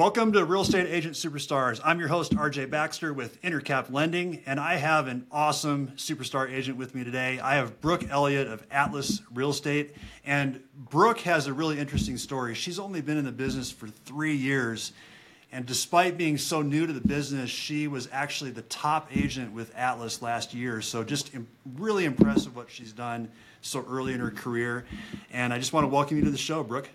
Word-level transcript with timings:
Welcome 0.00 0.32
to 0.32 0.46
Real 0.46 0.62
Estate 0.62 0.86
Agent 0.88 1.14
Superstars. 1.14 1.78
I'm 1.84 2.00
your 2.00 2.08
host, 2.08 2.32
RJ 2.32 2.70
Baxter 2.70 3.12
with 3.12 3.38
Intercap 3.42 3.92
Lending, 3.92 4.42
and 4.46 4.58
I 4.58 4.76
have 4.76 5.08
an 5.08 5.26
awesome 5.30 5.88
superstar 5.88 6.50
agent 6.50 6.78
with 6.78 6.94
me 6.94 7.04
today. 7.04 7.38
I 7.38 7.56
have 7.56 7.82
Brooke 7.82 8.08
Elliott 8.08 8.48
of 8.48 8.66
Atlas 8.70 9.20
Real 9.30 9.50
Estate, 9.50 9.94
and 10.24 10.58
Brooke 10.74 11.18
has 11.20 11.48
a 11.48 11.52
really 11.52 11.78
interesting 11.78 12.16
story. 12.16 12.54
She's 12.54 12.78
only 12.78 13.02
been 13.02 13.18
in 13.18 13.26
the 13.26 13.30
business 13.30 13.70
for 13.70 13.88
three 13.88 14.34
years, 14.34 14.92
and 15.52 15.66
despite 15.66 16.16
being 16.16 16.38
so 16.38 16.62
new 16.62 16.86
to 16.86 16.94
the 16.94 17.06
business, 17.06 17.50
she 17.50 17.86
was 17.86 18.08
actually 18.10 18.52
the 18.52 18.62
top 18.62 19.14
agent 19.14 19.52
with 19.52 19.70
Atlas 19.76 20.22
last 20.22 20.54
year. 20.54 20.80
So, 20.80 21.04
just 21.04 21.30
really 21.74 22.06
impressive 22.06 22.56
what 22.56 22.70
she's 22.70 22.94
done 22.94 23.28
so 23.60 23.84
early 23.86 24.14
in 24.14 24.20
her 24.20 24.30
career. 24.30 24.86
And 25.30 25.52
I 25.52 25.58
just 25.58 25.74
want 25.74 25.84
to 25.84 25.88
welcome 25.88 26.16
you 26.16 26.24
to 26.24 26.30
the 26.30 26.38
show, 26.38 26.62
Brooke. 26.64 26.88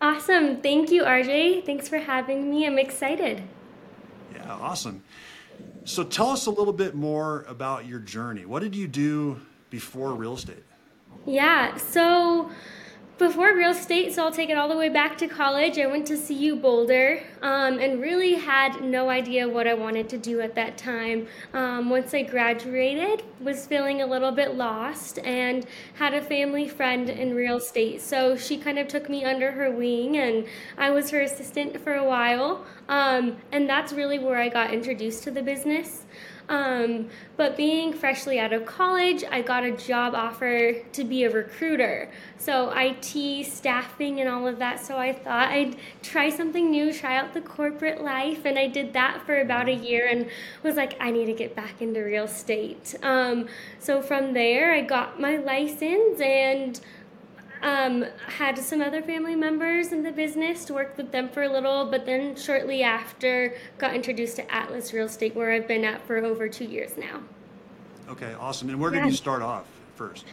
Awesome. 0.00 0.60
Thank 0.60 0.90
you, 0.90 1.04
RJ. 1.04 1.64
Thanks 1.64 1.88
for 1.88 1.98
having 1.98 2.50
me. 2.50 2.66
I'm 2.66 2.78
excited. 2.78 3.42
Yeah, 4.34 4.52
awesome. 4.52 5.02
So 5.84 6.04
tell 6.04 6.30
us 6.30 6.46
a 6.46 6.50
little 6.50 6.72
bit 6.72 6.94
more 6.94 7.44
about 7.48 7.86
your 7.86 8.00
journey. 8.00 8.44
What 8.44 8.60
did 8.60 8.74
you 8.74 8.88
do 8.88 9.40
before 9.70 10.12
real 10.12 10.34
estate? 10.34 10.64
Yeah, 11.24 11.76
so 11.76 12.50
before 13.18 13.56
real 13.56 13.70
estate, 13.70 14.12
so 14.12 14.24
I'll 14.24 14.32
take 14.32 14.50
it 14.50 14.58
all 14.58 14.68
the 14.68 14.76
way 14.76 14.90
back 14.90 15.16
to 15.18 15.26
college. 15.26 15.78
I 15.78 15.86
went 15.86 16.06
to 16.08 16.18
CU 16.18 16.54
Boulder 16.54 17.22
um, 17.40 17.78
and 17.78 17.98
really 17.98 18.34
had 18.34 18.82
no 18.82 19.08
idea 19.08 19.48
what 19.48 19.66
I 19.66 19.72
wanted 19.72 20.10
to 20.10 20.18
do 20.18 20.42
at 20.42 20.54
that 20.56 20.76
time. 20.76 21.26
Um, 21.54 21.88
once 21.88 22.12
I 22.12 22.22
graduated, 22.22 23.22
was 23.40 23.66
feeling 23.66 24.02
a 24.02 24.06
little 24.06 24.32
bit 24.32 24.54
lost 24.54 25.18
and 25.20 25.64
had 25.94 26.12
a 26.12 26.20
family 26.20 26.68
friend 26.68 27.08
in 27.08 27.34
real 27.34 27.56
estate. 27.56 28.02
So 28.02 28.36
she 28.36 28.58
kind 28.58 28.78
of 28.78 28.86
took 28.86 29.08
me 29.08 29.24
under 29.24 29.52
her 29.52 29.70
wing, 29.70 30.18
and 30.18 30.46
I 30.76 30.90
was 30.90 31.08
her 31.10 31.22
assistant 31.22 31.80
for 31.80 31.94
a 31.94 32.04
while. 32.04 32.66
Um, 32.90 33.38
and 33.50 33.66
that's 33.66 33.94
really 33.94 34.18
where 34.18 34.36
I 34.36 34.50
got 34.50 34.74
introduced 34.74 35.22
to 35.24 35.30
the 35.30 35.42
business. 35.42 36.04
Um, 36.48 37.08
but 37.36 37.56
being 37.56 37.92
freshly 37.92 38.38
out 38.38 38.52
of 38.52 38.66
college, 38.66 39.24
I 39.30 39.42
got 39.42 39.64
a 39.64 39.72
job 39.72 40.14
offer 40.14 40.74
to 40.92 41.04
be 41.04 41.24
a 41.24 41.30
recruiter. 41.30 42.10
So, 42.38 42.72
IT, 42.76 43.46
staffing, 43.46 44.20
and 44.20 44.28
all 44.28 44.46
of 44.46 44.58
that. 44.58 44.78
So, 44.84 44.96
I 44.96 45.12
thought 45.12 45.48
I'd 45.48 45.76
try 46.02 46.30
something 46.30 46.70
new, 46.70 46.92
try 46.92 47.16
out 47.16 47.34
the 47.34 47.40
corporate 47.40 48.02
life. 48.02 48.44
And 48.44 48.58
I 48.58 48.68
did 48.68 48.92
that 48.92 49.26
for 49.26 49.40
about 49.40 49.68
a 49.68 49.74
year 49.74 50.06
and 50.06 50.28
was 50.62 50.76
like, 50.76 50.96
I 51.00 51.10
need 51.10 51.26
to 51.26 51.32
get 51.32 51.56
back 51.56 51.82
into 51.82 52.00
real 52.00 52.24
estate. 52.24 52.94
Um, 53.02 53.48
so, 53.80 54.00
from 54.00 54.32
there, 54.32 54.72
I 54.72 54.82
got 54.82 55.20
my 55.20 55.36
license 55.36 56.20
and 56.20 56.80
um, 57.62 58.04
had 58.26 58.58
some 58.58 58.80
other 58.80 59.02
family 59.02 59.34
members 59.34 59.92
in 59.92 60.02
the 60.02 60.12
business, 60.12 60.70
worked 60.70 60.96
with 60.96 61.12
them 61.12 61.28
for 61.28 61.42
a 61.42 61.48
little, 61.48 61.90
but 61.90 62.06
then 62.06 62.36
shortly 62.36 62.82
after 62.82 63.54
got 63.78 63.94
introduced 63.94 64.36
to 64.36 64.54
Atlas 64.54 64.92
Real 64.92 65.06
Estate, 65.06 65.34
where 65.34 65.52
I've 65.52 65.68
been 65.68 65.84
at 65.84 66.06
for 66.06 66.18
over 66.18 66.48
two 66.48 66.64
years 66.64 66.96
now. 66.96 67.20
Okay, 68.08 68.34
awesome. 68.34 68.68
And 68.68 68.80
where 68.80 68.90
did 68.90 68.98
yeah. 68.98 69.06
you 69.06 69.12
start 69.12 69.42
off 69.42 69.66
first? 69.96 70.26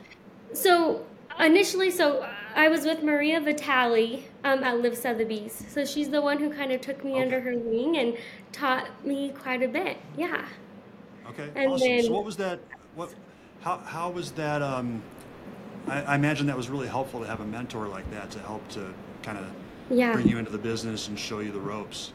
So 0.54 1.06
initially, 1.40 1.90
so 1.90 2.28
I 2.56 2.68
was 2.68 2.86
with 2.86 3.04
Maria 3.04 3.40
Vitale 3.42 4.24
um, 4.44 4.64
at 4.64 4.80
LIV 4.80 4.98
Sotheby's. 4.98 5.66
So 5.70 5.86
she's 5.86 6.10
the 6.10 6.22
one 6.22 6.38
who 6.38 6.52
kind 6.52 6.72
of 6.72 6.82
took 6.82 7.04
me 7.04 7.14
okay. 7.14 7.22
under 7.22 7.42
her 7.42 7.58
wing 7.58 7.98
and 7.98 8.18
taught 8.52 8.88
me 9.06 9.30
quite 9.32 9.64
a 9.64 9.68
bit. 9.68 9.98
Yeah. 10.18 10.46
Okay. 11.30 11.50
And 11.56 11.72
awesome. 11.72 11.88
Then, 11.88 12.04
so 12.04 12.12
what 12.12 12.26
was 12.26 12.38
that? 12.38 12.60
What? 12.96 13.14
How, 13.62 13.78
how 13.78 14.10
was 14.10 14.32
that? 14.34 14.62
Um, 14.62 15.02
I, 15.88 16.02
I, 16.02 16.16
imagine 16.16 16.48
that 16.48 16.58
was 16.58 16.70
really 16.70 16.88
helpful 16.88 17.20
to 17.20 17.28
have 17.28 17.42
a 17.42 17.46
mentor 17.46 17.88
like 17.88 18.10
that 18.12 18.32
to 18.32 18.40
help 18.40 18.68
to 18.70 18.94
kind 19.22 19.38
of 19.38 19.46
yeah. 19.90 20.14
bring 20.14 20.28
you 20.28 20.38
into 20.38 20.52
the 20.52 20.58
business 20.58 21.08
and 21.08 21.20
show 21.20 21.40
you 21.40 21.52
the 21.52 21.60
ropes. 21.60 22.14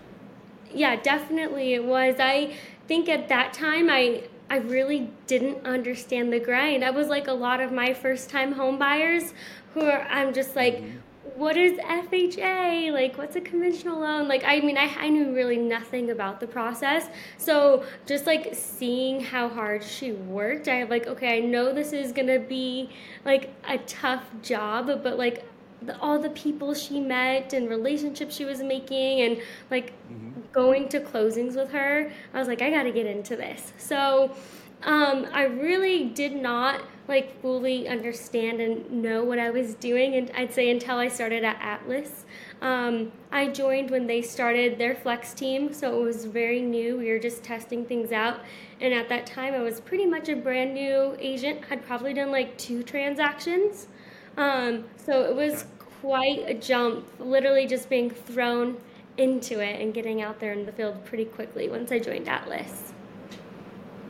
Yeah, 0.72 0.96
definitely 0.96 1.74
it 1.74 1.84
was. 1.84 2.16
I 2.18 2.54
think 2.86 3.08
at 3.08 3.28
that 3.28 3.52
time 3.52 3.88
I 3.90 4.24
I 4.50 4.58
really 4.58 5.10
didn't 5.26 5.66
understand 5.66 6.32
the 6.32 6.40
grind. 6.40 6.82
I 6.82 6.90
was 6.90 7.08
like 7.08 7.28
a 7.28 7.32
lot 7.32 7.60
of 7.60 7.70
my 7.70 7.92
first 7.92 8.30
time 8.30 8.52
home 8.52 8.78
buyers 8.78 9.34
who 9.74 9.82
are 9.82 10.02
I'm 10.02 10.32
just 10.32 10.56
like 10.56 10.76
mm-hmm 10.76 10.98
what 11.36 11.56
is 11.56 11.78
FHA? 11.78 12.92
Like, 12.92 13.18
what's 13.18 13.36
a 13.36 13.40
conventional 13.40 14.00
loan? 14.00 14.28
Like, 14.28 14.44
I 14.44 14.60
mean, 14.60 14.76
I, 14.76 14.92
I 14.98 15.08
knew 15.08 15.34
really 15.34 15.56
nothing 15.56 16.10
about 16.10 16.40
the 16.40 16.46
process. 16.46 17.08
So, 17.36 17.84
just 18.06 18.26
like 18.26 18.50
seeing 18.54 19.20
how 19.20 19.48
hard 19.48 19.82
she 19.82 20.12
worked, 20.12 20.68
I 20.68 20.84
like, 20.84 21.06
okay, 21.06 21.38
I 21.38 21.40
know 21.40 21.72
this 21.72 21.92
is 21.92 22.12
gonna 22.12 22.38
be 22.38 22.90
like 23.24 23.54
a 23.68 23.78
tough 23.78 24.24
job, 24.42 24.86
but 25.02 25.18
like 25.18 25.44
the, 25.82 25.98
all 26.00 26.18
the 26.18 26.30
people 26.30 26.74
she 26.74 27.00
met 27.00 27.52
and 27.52 27.68
relationships 27.68 28.34
she 28.34 28.44
was 28.44 28.60
making 28.60 29.20
and 29.20 29.40
like 29.70 29.92
mm-hmm. 30.10 30.40
going 30.52 30.88
to 30.88 31.00
closings 31.00 31.56
with 31.56 31.70
her, 31.70 32.10
I 32.34 32.38
was 32.38 32.48
like, 32.48 32.62
I 32.62 32.70
gotta 32.70 32.92
get 32.92 33.06
into 33.06 33.36
this. 33.36 33.72
So, 33.78 34.34
um, 34.82 35.26
I 35.32 35.44
really 35.44 36.04
did 36.04 36.34
not 36.34 36.82
like 37.08 37.40
fully 37.40 37.88
understand 37.88 38.60
and 38.60 39.02
know 39.02 39.24
what 39.24 39.38
I 39.38 39.50
was 39.50 39.74
doing, 39.74 40.14
and 40.14 40.30
I'd 40.36 40.52
say 40.52 40.70
until 40.70 40.98
I 40.98 41.08
started 41.08 41.42
at 41.42 41.56
Atlas. 41.60 42.26
Um, 42.60 43.12
I 43.32 43.48
joined 43.48 43.90
when 43.90 44.06
they 44.06 44.20
started 44.20 44.78
their 44.78 44.94
flex 44.94 45.32
team, 45.32 45.72
so 45.72 45.98
it 45.98 46.04
was 46.04 46.26
very 46.26 46.60
new. 46.60 46.98
We 46.98 47.10
were 47.10 47.18
just 47.18 47.42
testing 47.42 47.86
things 47.86 48.12
out, 48.12 48.40
and 48.80 48.92
at 48.92 49.08
that 49.08 49.26
time, 49.26 49.54
I 49.54 49.60
was 49.60 49.80
pretty 49.80 50.04
much 50.04 50.28
a 50.28 50.36
brand 50.36 50.74
new 50.74 51.16
agent. 51.18 51.62
I'd 51.70 51.84
probably 51.86 52.12
done 52.12 52.30
like 52.30 52.56
two 52.58 52.82
transactions, 52.82 53.88
um, 54.36 54.84
so 54.96 55.22
it 55.22 55.34
was 55.34 55.64
quite 56.02 56.44
a 56.46 56.54
jump. 56.54 57.08
Literally 57.18 57.66
just 57.66 57.88
being 57.88 58.10
thrown 58.10 58.76
into 59.16 59.60
it 59.60 59.80
and 59.80 59.94
getting 59.94 60.20
out 60.22 60.38
there 60.38 60.52
in 60.52 60.66
the 60.66 60.72
field 60.72 61.04
pretty 61.04 61.24
quickly 61.24 61.68
once 61.68 61.90
I 61.90 61.98
joined 61.98 62.28
Atlas. 62.28 62.92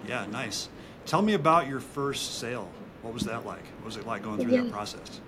Yeah, 0.08 0.26
nice. 0.26 0.68
Tell 1.06 1.22
me 1.22 1.34
about 1.34 1.68
your 1.68 1.80
first 1.80 2.38
sale. 2.38 2.68
What 3.02 3.14
was 3.14 3.22
that 3.24 3.46
like? 3.46 3.64
What 3.78 3.86
was 3.86 3.96
it 3.96 4.06
like 4.06 4.22
going 4.22 4.40
through 4.40 4.54
yeah. 4.54 4.62
that 4.62 4.72
process? 4.72 5.20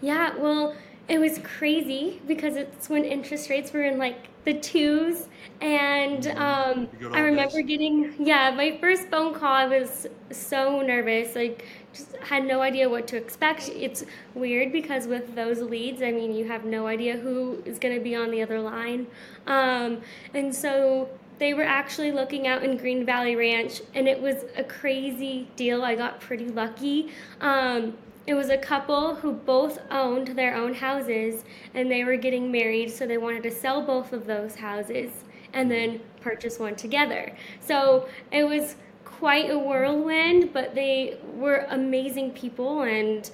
Yeah, 0.00 0.36
well, 0.36 0.74
it 1.08 1.18
was 1.18 1.38
crazy 1.40 2.20
because 2.26 2.56
it's 2.56 2.88
when 2.88 3.04
interest 3.04 3.50
rates 3.50 3.72
were 3.72 3.82
in 3.82 3.98
like 3.98 4.28
the 4.44 4.54
twos 4.54 5.28
and 5.60 6.24
mm-hmm. 6.24 6.38
um, 6.38 6.88
i 7.12 7.20
remember 7.20 7.62
getting 7.62 8.14
yeah 8.18 8.50
my 8.50 8.76
first 8.78 9.08
phone 9.08 9.34
call 9.34 9.52
i 9.52 9.66
was 9.66 10.06
so 10.30 10.80
nervous 10.80 11.34
like 11.34 11.66
just 11.92 12.16
had 12.16 12.44
no 12.44 12.60
idea 12.60 12.88
what 12.88 13.06
to 13.06 13.16
expect 13.16 13.68
it's 13.70 14.04
weird 14.34 14.72
because 14.72 15.06
with 15.06 15.34
those 15.34 15.60
leads 15.60 16.02
i 16.02 16.10
mean 16.10 16.34
you 16.34 16.46
have 16.46 16.64
no 16.64 16.86
idea 16.86 17.16
who 17.16 17.62
is 17.64 17.78
going 17.78 17.94
to 17.94 18.02
be 18.02 18.14
on 18.14 18.30
the 18.30 18.42
other 18.42 18.60
line 18.60 19.06
um, 19.46 20.00
and 20.34 20.54
so 20.54 21.08
they 21.38 21.54
were 21.54 21.64
actually 21.64 22.12
looking 22.12 22.46
out 22.46 22.62
in 22.62 22.76
Green 22.76 23.04
Valley 23.04 23.36
Ranch, 23.36 23.82
and 23.94 24.06
it 24.06 24.20
was 24.20 24.44
a 24.56 24.64
crazy 24.64 25.48
deal. 25.56 25.82
I 25.82 25.94
got 25.94 26.20
pretty 26.20 26.48
lucky. 26.48 27.10
Um, 27.40 27.96
it 28.26 28.34
was 28.34 28.48
a 28.48 28.56
couple 28.56 29.16
who 29.16 29.32
both 29.32 29.78
owned 29.90 30.28
their 30.28 30.54
own 30.54 30.74
houses, 30.74 31.44
and 31.74 31.90
they 31.90 32.04
were 32.04 32.16
getting 32.16 32.50
married, 32.50 32.90
so 32.90 33.06
they 33.06 33.18
wanted 33.18 33.42
to 33.42 33.50
sell 33.50 33.82
both 33.82 34.12
of 34.12 34.26
those 34.26 34.54
houses 34.54 35.10
and 35.52 35.70
then 35.70 36.00
purchase 36.20 36.58
one 36.58 36.74
together. 36.74 37.32
So 37.60 38.08
it 38.32 38.44
was 38.44 38.76
quite 39.04 39.50
a 39.50 39.58
whirlwind, 39.58 40.52
but 40.52 40.74
they 40.74 41.18
were 41.34 41.66
amazing 41.70 42.32
people, 42.32 42.82
and 42.82 43.30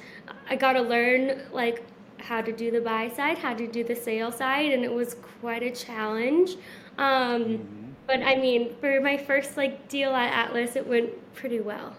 I 0.49 0.57
got 0.57 0.73
to 0.73 0.83
learn 0.83 1.43
like 1.53 1.85
how 2.19 2.41
to 2.41 2.53
do 2.53 2.71
the 2.71 2.81
buy 2.81 3.09
side, 3.09 3.39
how 3.39 3.55
to 3.55 3.67
do 3.67 3.85
the 3.85 3.97
sale 3.97 4.33
side, 4.33 4.73
and 4.73 4.85
it 4.85 4.93
was 4.93 5.15
quite 5.41 5.63
a 5.63 5.71
challenge. 5.71 6.57
Um, 6.99 7.45
mm-hmm 7.45 7.80
but 8.07 8.23
I 8.23 8.37
mean, 8.37 8.75
for 8.81 9.01
my 9.01 9.17
first 9.17 9.57
like 9.57 9.89
deal 9.89 10.11
at 10.15 10.33
Atlas, 10.33 10.77
it 10.77 10.87
went 10.87 11.11
pretty 11.35 11.61
well. 11.61 11.97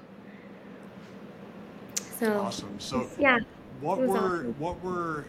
So 2.19 2.39
awesome. 2.39 2.79
So 2.79 3.09
yeah, 3.19 3.39
what 3.79 3.99
were 3.99 4.39
awesome. 4.39 4.55
what 4.59 4.83
were 4.83 5.25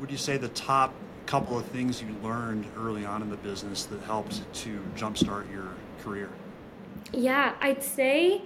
would 0.00 0.10
you 0.10 0.18
say 0.18 0.36
the 0.36 0.48
top 0.48 0.92
couple 1.26 1.58
of 1.58 1.64
things 1.66 2.02
you 2.02 2.14
learned 2.22 2.66
early 2.76 3.04
on 3.04 3.22
in 3.22 3.30
the 3.30 3.36
business 3.36 3.84
that 3.84 4.00
helped 4.02 4.42
to 4.52 4.78
jumpstart 4.94 5.50
your 5.50 5.70
career? 6.02 6.28
Yeah, 7.12 7.54
I'd 7.60 7.82
say 7.82 8.42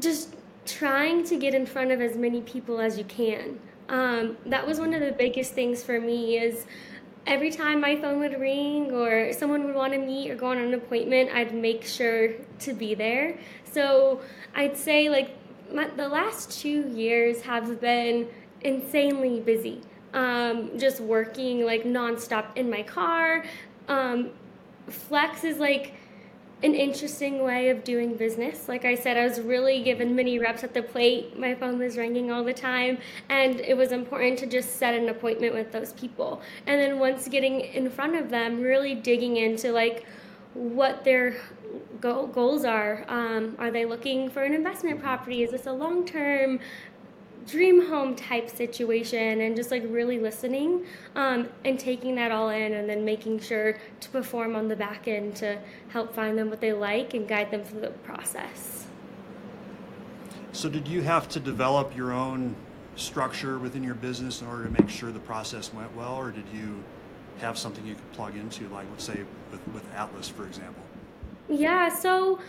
just 0.00 0.36
trying 0.66 1.24
to 1.24 1.36
get 1.36 1.54
in 1.54 1.64
front 1.64 1.90
of 1.90 2.00
as 2.00 2.16
many 2.16 2.42
people 2.42 2.78
as 2.80 2.98
you 2.98 3.04
can. 3.04 3.58
Um, 3.88 4.36
that 4.46 4.66
was 4.66 4.78
one 4.78 4.92
of 4.92 5.00
the 5.00 5.12
biggest 5.12 5.54
things 5.54 5.82
for 5.82 5.98
me 5.98 6.38
is 6.38 6.66
every 7.28 7.50
time 7.50 7.80
my 7.80 7.94
phone 7.94 8.18
would 8.18 8.40
ring 8.40 8.90
or 8.90 9.32
someone 9.32 9.64
would 9.64 9.74
want 9.74 9.92
to 9.92 9.98
meet 9.98 10.30
or 10.30 10.34
go 10.34 10.46
on 10.46 10.58
an 10.58 10.74
appointment, 10.74 11.30
I'd 11.32 11.54
make 11.54 11.84
sure 11.84 12.32
to 12.60 12.72
be 12.72 12.94
there. 12.94 13.38
So 13.70 14.20
I'd 14.54 14.76
say 14.76 15.10
like 15.10 15.36
my, 15.72 15.88
the 15.88 16.08
last 16.08 16.60
two 16.60 16.88
years 16.88 17.42
have 17.42 17.80
been 17.80 18.28
insanely 18.62 19.40
busy. 19.40 19.82
Um, 20.14 20.78
just 20.78 21.00
working 21.00 21.66
like 21.66 21.84
nonstop 21.84 22.56
in 22.56 22.70
my 22.70 22.82
car. 22.82 23.44
Um, 23.88 24.30
flex 24.88 25.44
is 25.44 25.58
like 25.58 25.92
an 26.62 26.74
interesting 26.74 27.42
way 27.42 27.70
of 27.70 27.84
doing 27.84 28.16
business. 28.16 28.68
Like 28.68 28.84
I 28.84 28.96
said, 28.96 29.16
I 29.16 29.24
was 29.24 29.40
really 29.40 29.82
given 29.82 30.16
many 30.16 30.38
reps 30.38 30.64
at 30.64 30.74
the 30.74 30.82
plate. 30.82 31.38
My 31.38 31.54
phone 31.54 31.78
was 31.78 31.96
ringing 31.96 32.32
all 32.32 32.42
the 32.42 32.52
time, 32.52 32.98
and 33.28 33.60
it 33.60 33.76
was 33.76 33.92
important 33.92 34.38
to 34.40 34.46
just 34.46 34.76
set 34.76 34.94
an 34.94 35.08
appointment 35.08 35.54
with 35.54 35.70
those 35.70 35.92
people. 35.92 36.42
And 36.66 36.80
then 36.80 36.98
once 36.98 37.28
getting 37.28 37.60
in 37.60 37.88
front 37.90 38.16
of 38.16 38.30
them, 38.30 38.60
really 38.60 38.94
digging 38.94 39.36
into 39.36 39.70
like 39.70 40.04
what 40.54 41.04
their 41.04 41.36
goals 42.00 42.64
are. 42.64 43.04
Um, 43.08 43.54
are 43.58 43.70
they 43.70 43.84
looking 43.84 44.30
for 44.30 44.42
an 44.42 44.54
investment 44.54 45.00
property? 45.00 45.42
Is 45.42 45.50
this 45.50 45.66
a 45.66 45.72
long 45.72 46.04
term 46.04 46.60
dream 47.48 47.88
home 47.88 48.14
type 48.14 48.50
situation 48.50 49.40
and 49.40 49.56
just 49.56 49.70
like 49.70 49.82
really 49.88 50.18
listening 50.18 50.84
um, 51.16 51.48
and 51.64 51.80
taking 51.80 52.14
that 52.14 52.30
all 52.30 52.50
in 52.50 52.74
and 52.74 52.88
then 52.88 53.04
making 53.04 53.40
sure 53.40 53.78
to 54.00 54.08
perform 54.10 54.54
on 54.54 54.68
the 54.68 54.76
back 54.76 55.08
end 55.08 55.34
to 55.34 55.58
help 55.88 56.14
find 56.14 56.38
them 56.38 56.50
what 56.50 56.60
they 56.60 56.72
like 56.72 57.14
and 57.14 57.26
guide 57.26 57.50
them 57.50 57.64
through 57.64 57.80
the 57.80 57.90
process. 57.90 58.86
So, 60.52 60.68
did 60.68 60.86
you 60.88 61.02
have 61.02 61.28
to 61.30 61.40
develop 61.40 61.96
your 61.96 62.12
own 62.12 62.54
structure 62.96 63.58
within 63.58 63.82
your 63.82 63.94
business 63.94 64.40
in 64.40 64.48
order 64.48 64.64
to 64.64 64.70
make 64.70 64.90
sure 64.90 65.12
the 65.12 65.20
process 65.20 65.72
went 65.72 65.94
well, 65.94 66.16
or 66.16 66.30
did 66.30 66.44
you 66.52 66.82
have 67.38 67.56
something 67.56 67.86
you 67.86 67.94
could 67.94 68.12
plug 68.12 68.36
into, 68.36 68.68
like, 68.68 68.86
let's 68.90 69.04
say, 69.04 69.24
with, 69.50 69.60
with 69.72 69.94
Atlas, 69.94 70.28
for 70.28 70.46
example? 70.46 70.82
Yeah, 71.48 71.88
so 71.88 72.40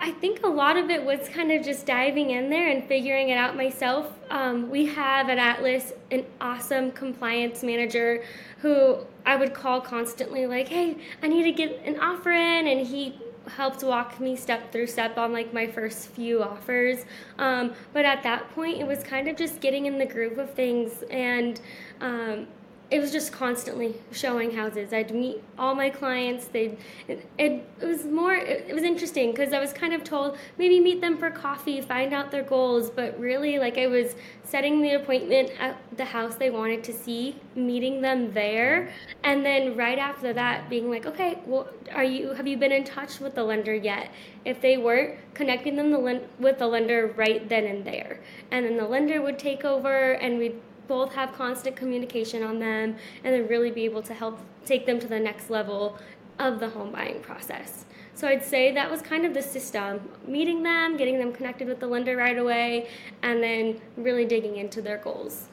I 0.00 0.12
think 0.12 0.44
a 0.44 0.48
lot 0.48 0.76
of 0.76 0.90
it 0.90 1.04
was 1.04 1.28
kind 1.28 1.50
of 1.50 1.64
just 1.64 1.84
diving 1.84 2.30
in 2.30 2.50
there 2.50 2.68
and 2.68 2.84
figuring 2.84 3.30
it 3.30 3.36
out 3.36 3.56
myself. 3.56 4.12
Um, 4.30 4.70
we 4.70 4.86
have 4.86 5.28
at 5.28 5.38
Atlas 5.38 5.92
an 6.12 6.24
awesome 6.40 6.92
compliance 6.92 7.64
manager 7.64 8.22
who 8.58 8.98
I 9.26 9.36
would 9.36 9.54
call 9.54 9.80
constantly, 9.80 10.46
like, 10.46 10.68
hey, 10.68 10.96
I 11.22 11.28
need 11.28 11.42
to 11.44 11.52
get 11.52 11.82
an 11.84 11.98
offer 11.98 12.30
in. 12.30 12.68
And 12.68 12.86
he 12.86 13.18
helped 13.48 13.82
walk 13.82 14.20
me 14.20 14.36
step 14.36 14.70
through 14.70 14.86
step 14.86 15.18
on 15.18 15.32
like 15.32 15.52
my 15.52 15.66
first 15.66 16.08
few 16.08 16.42
offers. 16.42 17.04
Um, 17.38 17.72
but 17.92 18.04
at 18.04 18.22
that 18.22 18.50
point, 18.54 18.78
it 18.78 18.86
was 18.86 19.02
kind 19.02 19.26
of 19.26 19.36
just 19.36 19.60
getting 19.60 19.86
in 19.86 19.98
the 19.98 20.06
groove 20.06 20.38
of 20.38 20.54
things 20.54 21.02
and 21.10 21.60
um, 22.00 22.46
it 22.90 23.00
was 23.00 23.12
just 23.12 23.32
constantly 23.32 23.94
showing 24.12 24.50
houses. 24.50 24.94
I'd 24.94 25.14
meet 25.14 25.42
all 25.58 25.74
my 25.74 25.90
clients. 25.90 26.46
They, 26.46 26.78
it, 27.06 27.28
it, 27.36 27.66
was 27.82 28.06
more. 28.06 28.34
It, 28.34 28.66
it 28.68 28.74
was 28.74 28.82
interesting 28.82 29.30
because 29.30 29.52
I 29.52 29.60
was 29.60 29.74
kind 29.74 29.92
of 29.92 30.04
told 30.04 30.38
maybe 30.56 30.80
meet 30.80 31.02
them 31.02 31.18
for 31.18 31.30
coffee, 31.30 31.82
find 31.82 32.14
out 32.14 32.30
their 32.30 32.42
goals. 32.42 32.88
But 32.88 33.18
really, 33.20 33.58
like 33.58 33.76
I 33.76 33.88
was 33.88 34.16
setting 34.42 34.80
the 34.80 34.92
appointment 34.92 35.50
at 35.60 35.76
the 35.98 36.04
house 36.06 36.36
they 36.36 36.48
wanted 36.48 36.82
to 36.84 36.94
see, 36.94 37.36
meeting 37.54 38.00
them 38.00 38.32
there, 38.32 38.90
and 39.22 39.44
then 39.44 39.76
right 39.76 39.98
after 39.98 40.32
that, 40.32 40.70
being 40.70 40.88
like, 40.88 41.04
okay, 41.04 41.38
well, 41.44 41.68
are 41.92 42.04
you 42.04 42.32
have 42.32 42.46
you 42.46 42.56
been 42.56 42.72
in 42.72 42.84
touch 42.84 43.20
with 43.20 43.34
the 43.34 43.44
lender 43.44 43.74
yet? 43.74 44.10
If 44.46 44.62
they 44.62 44.78
weren't, 44.78 45.18
connecting 45.34 45.76
them 45.76 45.90
the, 45.90 46.22
with 46.38 46.58
the 46.58 46.66
lender 46.66 47.12
right 47.16 47.46
then 47.50 47.64
and 47.64 47.84
there, 47.84 48.20
and 48.50 48.64
then 48.64 48.78
the 48.78 48.88
lender 48.88 49.20
would 49.20 49.38
take 49.38 49.62
over, 49.62 50.12
and 50.12 50.38
we'd 50.38 50.58
both 50.88 51.14
have 51.14 51.32
constant 51.34 51.76
communication 51.76 52.42
on 52.42 52.58
them 52.58 52.96
and 53.22 53.34
then 53.34 53.46
really 53.46 53.70
be 53.70 53.84
able 53.84 54.02
to 54.02 54.14
help 54.14 54.40
take 54.64 54.86
them 54.86 54.98
to 54.98 55.06
the 55.06 55.20
next 55.20 55.50
level 55.50 55.98
of 56.38 56.58
the 56.60 56.68
home 56.70 56.90
buying 56.90 57.20
process. 57.20 57.84
So 58.14 58.26
I'd 58.26 58.44
say 58.44 58.72
that 58.72 58.90
was 58.90 59.00
kind 59.00 59.24
of 59.24 59.32
the 59.32 59.42
system 59.42 60.00
meeting 60.26 60.62
them, 60.62 60.96
getting 60.96 61.18
them 61.18 61.32
connected 61.32 61.68
with 61.68 61.78
the 61.78 61.86
lender 61.86 62.16
right 62.16 62.36
away, 62.36 62.88
and 63.22 63.40
then 63.40 63.80
really 63.96 64.24
digging 64.24 64.56
into 64.56 64.82
their 64.82 64.98
goals. 64.98 65.46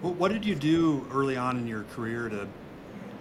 Well, 0.00 0.14
what 0.14 0.32
did 0.32 0.44
you 0.44 0.54
do 0.54 1.06
early 1.12 1.36
on 1.36 1.58
in 1.58 1.66
your 1.66 1.82
career 1.82 2.28
to, 2.28 2.48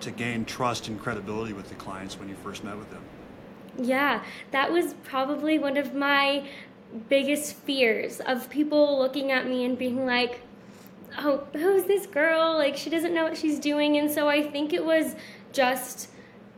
to 0.01 0.11
gain 0.11 0.45
trust 0.45 0.87
and 0.87 0.99
credibility 0.99 1.53
with 1.53 1.69
the 1.69 1.75
clients 1.75 2.17
when 2.17 2.29
you 2.29 2.35
first 2.35 2.63
met 2.63 2.77
with 2.77 2.89
them? 2.91 3.01
Yeah, 3.79 4.23
that 4.51 4.71
was 4.71 4.93
probably 5.03 5.59
one 5.59 5.75
of 5.75 5.93
my 5.93 6.47
biggest 7.09 7.55
fears 7.55 8.21
of 8.21 8.49
people 8.49 8.97
looking 8.97 9.31
at 9.31 9.47
me 9.47 9.65
and 9.65 9.77
being 9.77 10.05
like, 10.05 10.41
oh, 11.17 11.47
who's 11.53 11.83
this 11.83 12.05
girl? 12.05 12.55
Like, 12.57 12.77
she 12.77 12.89
doesn't 12.89 13.13
know 13.13 13.23
what 13.23 13.37
she's 13.37 13.59
doing. 13.59 13.97
And 13.97 14.09
so 14.09 14.27
I 14.27 14.43
think 14.43 14.73
it 14.73 14.83
was 14.83 15.15
just 15.51 16.09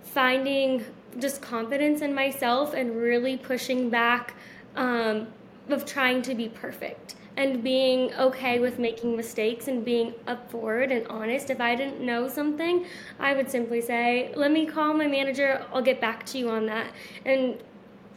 finding 0.03 0.83
just 1.19 1.41
confidence 1.41 2.01
in 2.01 2.13
myself 2.13 2.73
and 2.73 2.95
really 2.95 3.38
pushing 3.38 3.89
back 3.89 4.35
um, 4.75 5.27
of 5.69 5.85
trying 5.85 6.21
to 6.23 6.35
be 6.35 6.50
perfect 6.50 7.15
and 7.38 7.63
being 7.63 8.13
okay 8.15 8.59
with 8.59 8.79
making 8.79 9.15
mistakes 9.15 9.69
and 9.69 9.85
being 9.85 10.13
up 10.27 10.51
forward 10.51 10.91
and 10.91 11.07
honest. 11.07 11.50
If 11.50 11.62
I 11.62 11.73
didn't 11.73 12.01
know 12.01 12.27
something, 12.27 12.85
I 13.17 13.33
would 13.33 13.50
simply 13.50 13.79
say, 13.81 14.33
let 14.35 14.51
me 14.51 14.65
call 14.65 14.94
my 14.94 15.07
manager, 15.07 15.65
I'll 15.73 15.81
get 15.81 16.01
back 16.01 16.25
to 16.27 16.38
you 16.38 16.50
on 16.50 16.65
that. 16.65 16.91
And 17.25 17.57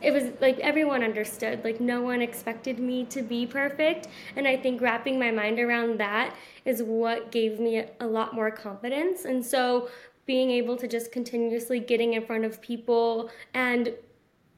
it 0.02 0.12
was 0.12 0.24
like 0.40 0.58
everyone 0.58 1.02
understood. 1.02 1.64
Like 1.64 1.80
no 1.80 2.02
one 2.02 2.20
expected 2.22 2.78
me 2.78 3.04
to 3.06 3.22
be 3.22 3.46
perfect. 3.46 4.08
And 4.36 4.46
i 4.46 4.56
think 4.56 4.80
wrapping 4.80 5.18
my 5.18 5.30
mind 5.30 5.58
around 5.58 5.98
that 6.00 6.34
is 6.64 6.82
what 6.82 7.30
gave 7.30 7.60
me 7.60 7.84
a 8.00 8.06
lot 8.06 8.34
more 8.34 8.50
confidence. 8.50 9.24
And 9.24 9.44
so 9.44 9.88
being 10.26 10.50
able 10.50 10.76
to 10.76 10.86
just 10.86 11.10
continuously 11.12 11.80
getting 11.80 12.14
in 12.14 12.24
front 12.24 12.44
of 12.44 12.60
people 12.62 13.30
and 13.54 13.92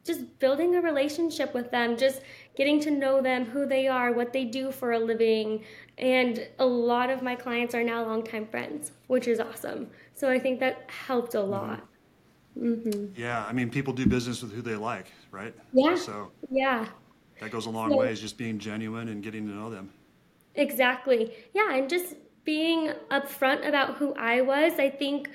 just 0.05 0.39
building 0.39 0.75
a 0.77 0.83
relationship 0.83 1.55
with 1.55 1.71
them 1.71 1.97
just 1.97 2.21
getting 2.57 2.79
to 2.79 2.91
know 2.91 3.23
them 3.23 3.47
who 3.47 3.65
they 3.65 3.89
are 3.89 4.13
what 4.13 4.33
they 4.33 4.45
do 4.45 4.71
for 4.71 4.93
a 4.93 4.99
living. 4.99 5.65
And 5.97 6.47
a 6.59 6.67
lot 6.67 7.09
of 7.11 7.23
my 7.23 7.35
clients 7.35 7.75
are 7.75 7.85
now 7.85 8.05
longtime 8.05 8.47
friends 8.47 8.93
which 9.07 9.29
is 9.29 9.41
awesome. 9.41 9.91
So 10.15 10.31
i 10.31 10.39
think 10.39 10.61
that 10.61 10.89
helped 10.89 11.35
a 11.35 11.39
mm-hmm. 11.39 11.51
lot 11.51 11.89
mm-hmm. 12.59 13.21
Yeah, 13.21 13.45
I 13.45 13.53
mean, 13.53 13.71
people 13.71 13.93
do 13.93 14.07
business 14.07 14.43
with 14.43 14.53
who 14.53 14.63
they 14.63 14.77
like, 14.77 15.07
right? 15.31 15.55
Yeah. 15.73 15.97
So 15.97 16.31
yeah, 16.51 16.87
that 17.41 17.51
goes 17.51 17.67
a 17.67 17.71
long 17.71 17.91
so, 17.91 17.97
way. 17.99 18.13
Is 18.13 18.21
just 18.21 18.39
being 18.39 18.59
genuine 18.59 19.09
and 19.09 19.23
getting 19.23 19.47
to 19.47 19.53
know 19.53 19.71
them. 19.71 19.91
Exactly. 20.55 21.33
Yeah, 21.53 21.75
and 21.75 21.89
just 21.89 22.15
being 22.45 22.93
upfront 23.11 23.67
about 23.67 23.97
who 23.97 24.15
I 24.15 24.41
was. 24.41 24.75
I 24.79 24.91
think 24.91 25.31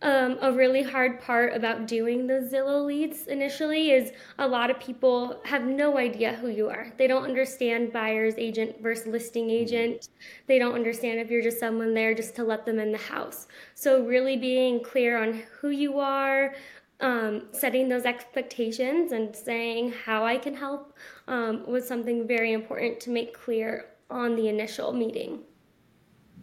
um, 0.00 0.38
a 0.40 0.52
really 0.52 0.82
hard 0.82 1.20
part 1.20 1.54
about 1.56 1.88
doing 1.88 2.28
the 2.28 2.34
Zillow 2.34 2.86
leads 2.86 3.26
initially 3.26 3.90
is 3.90 4.12
a 4.38 4.46
lot 4.46 4.70
of 4.70 4.78
people 4.78 5.40
have 5.44 5.64
no 5.64 5.98
idea 5.98 6.34
who 6.34 6.48
you 6.48 6.68
are. 6.68 6.92
They 6.96 7.08
don't 7.08 7.24
understand 7.24 7.92
buyer's 7.92 8.34
agent 8.38 8.80
versus 8.80 9.08
listing 9.08 9.50
agent. 9.50 10.08
They 10.46 10.60
don't 10.60 10.74
understand 10.74 11.18
if 11.18 11.30
you're 11.30 11.42
just 11.42 11.58
someone 11.58 11.94
there 11.94 12.14
just 12.14 12.36
to 12.36 12.44
let 12.44 12.64
them 12.64 12.78
in 12.78 12.92
the 12.92 12.98
house. 12.98 13.48
So, 13.74 14.04
really 14.04 14.36
being 14.36 14.84
clear 14.84 15.20
on 15.20 15.42
who 15.60 15.70
you 15.70 15.98
are, 15.98 16.54
um, 17.00 17.48
setting 17.50 17.88
those 17.88 18.04
expectations 18.04 19.10
and 19.10 19.34
saying 19.34 19.94
how 20.04 20.24
I 20.24 20.38
can 20.38 20.54
help 20.54 20.96
um, 21.26 21.66
was 21.66 21.86
something 21.86 22.26
very 22.26 22.52
important 22.52 23.00
to 23.00 23.10
make 23.10 23.34
clear 23.34 23.86
on 24.10 24.36
the 24.36 24.48
initial 24.48 24.92
meeting. 24.92 25.40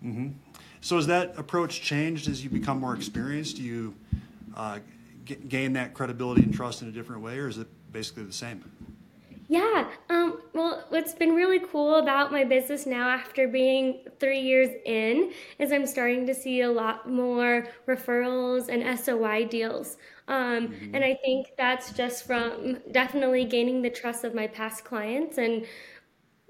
Mm-hmm. 0.03 0.44
So 0.85 0.97
has 0.97 1.07
that 1.07 1.33
approach 1.39 1.81
changed 1.81 2.29
as 2.29 2.43
you 2.43 2.51
become 2.51 2.79
more 2.79 2.93
experienced? 2.93 3.55
Do 3.55 3.63
you 3.63 3.95
uh, 4.55 4.77
g- 5.23 5.33
gain 5.33 5.73
that 5.73 5.95
credibility 5.95 6.43
and 6.43 6.53
trust 6.53 6.83
in 6.83 6.89
a 6.89 6.91
different 6.91 7.23
way, 7.23 7.39
or 7.39 7.47
is 7.47 7.57
it 7.57 7.65
basically 7.91 8.21
the 8.21 8.31
same? 8.31 8.63
Yeah. 9.47 9.89
Um, 10.11 10.41
well, 10.53 10.85
what's 10.89 11.15
been 11.15 11.33
really 11.33 11.57
cool 11.57 11.95
about 11.95 12.31
my 12.31 12.43
business 12.43 12.85
now, 12.85 13.09
after 13.09 13.47
being 13.47 14.01
three 14.19 14.41
years 14.41 14.69
in, 14.85 15.31
is 15.57 15.71
I'm 15.71 15.87
starting 15.87 16.27
to 16.27 16.35
see 16.35 16.61
a 16.61 16.69
lot 16.69 17.09
more 17.09 17.65
referrals 17.87 18.69
and 18.69 18.99
SOI 18.99 19.45
deals. 19.45 19.97
Um, 20.27 20.67
mm-hmm. 20.67 20.93
And 20.93 21.03
I 21.03 21.15
think 21.15 21.47
that's 21.57 21.93
just 21.93 22.27
from 22.27 22.77
definitely 22.91 23.45
gaining 23.45 23.81
the 23.81 23.89
trust 23.89 24.23
of 24.23 24.35
my 24.35 24.45
past 24.45 24.85
clients 24.85 25.39
and 25.39 25.65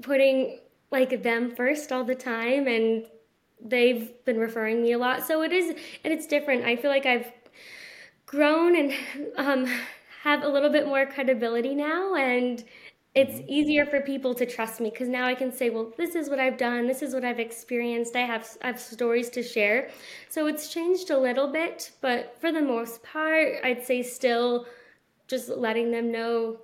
putting 0.02 0.60
like 0.92 1.24
them 1.24 1.56
first 1.56 1.94
all 1.94 2.04
the 2.04 2.16
time 2.16 2.68
and 2.68 3.06
they've 3.66 4.12
been 4.26 4.38
referring 4.38 4.82
me 4.82 4.94
a 4.94 4.98
lot. 4.98 5.26
So 5.26 5.42
it 5.42 5.52
is, 5.52 5.70
and 6.04 6.14
it's 6.14 6.28
different. 6.28 6.64
I 6.64 6.76
feel 6.76 6.92
like 6.92 7.06
I've 7.06 7.32
grown 8.26 8.76
and 8.76 8.94
um, 9.38 9.66
have 10.24 10.44
a 10.44 10.48
little 10.48 10.70
bit 10.70 10.86
more 10.86 11.06
credibility 11.06 11.76
now, 11.76 12.16
and 12.16 12.64
it's 13.16 13.36
mm-hmm. 13.36 13.50
easier 13.50 13.86
for 13.86 14.02
people 14.02 14.36
to 14.36 14.46
trust 14.46 14.80
me 14.80 14.90
because 14.90 15.08
now 15.08 15.26
I 15.26 15.36
can 15.36 15.52
say, 15.52 15.70
well, 15.70 15.94
this 15.98 16.16
is 16.16 16.30
what 16.30 16.40
I've 16.40 16.58
done, 16.58 16.86
this 16.86 17.02
is 17.02 17.14
what 17.14 17.24
I've 17.24 17.40
experienced. 17.40 18.16
I 18.16 18.22
have 18.22 18.48
I 18.62 18.68
have 18.68 18.80
stories 18.80 19.30
to 19.32 19.44
share. 19.44 19.90
So 20.30 20.48
it's 20.48 20.70
changed 20.70 21.10
a 21.10 21.18
little 21.18 21.48
bit, 21.48 21.92
but 22.02 22.36
for 22.40 22.52
the 22.52 22.62
most 22.62 23.04
part, 23.04 23.56
I'd 23.64 23.86
say 23.86 24.04
still 24.04 24.68
just 25.28 25.50
letting 25.50 25.92
them 25.92 26.12
know 26.12 26.58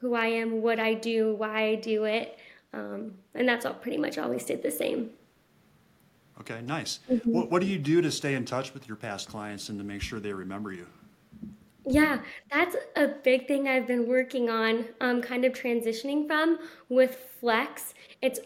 who 0.00 0.14
I 0.14 0.26
am, 0.26 0.62
what 0.62 0.80
I 0.80 0.94
do, 0.94 1.34
why 1.34 1.68
I 1.68 1.74
do 1.74 2.04
it. 2.04 2.38
Um, 2.72 3.14
and 3.34 3.48
that's 3.48 3.66
all 3.66 3.74
pretty 3.74 3.98
much 3.98 4.18
always 4.18 4.42
stayed 4.42 4.62
the 4.62 4.70
same. 4.70 5.10
Okay, 6.40 6.60
nice. 6.62 7.00
Mm-hmm. 7.10 7.32
What, 7.32 7.50
what 7.50 7.60
do 7.60 7.66
you 7.66 7.78
do 7.78 8.00
to 8.00 8.10
stay 8.10 8.34
in 8.34 8.44
touch 8.44 8.74
with 8.74 8.86
your 8.86 8.96
past 8.96 9.28
clients 9.28 9.68
and 9.68 9.78
to 9.78 9.84
make 9.84 10.02
sure 10.02 10.20
they 10.20 10.32
remember 10.32 10.72
you? 10.72 10.86
Yeah, 11.86 12.20
that's 12.50 12.76
a 12.96 13.08
big 13.08 13.48
thing 13.48 13.66
I've 13.66 13.86
been 13.86 14.06
working 14.06 14.50
on, 14.50 14.84
um, 15.00 15.22
kind 15.22 15.44
of 15.44 15.52
transitioning 15.52 16.26
from 16.26 16.58
with 16.88 17.16
Flex. 17.40 17.94
It's 18.20 18.40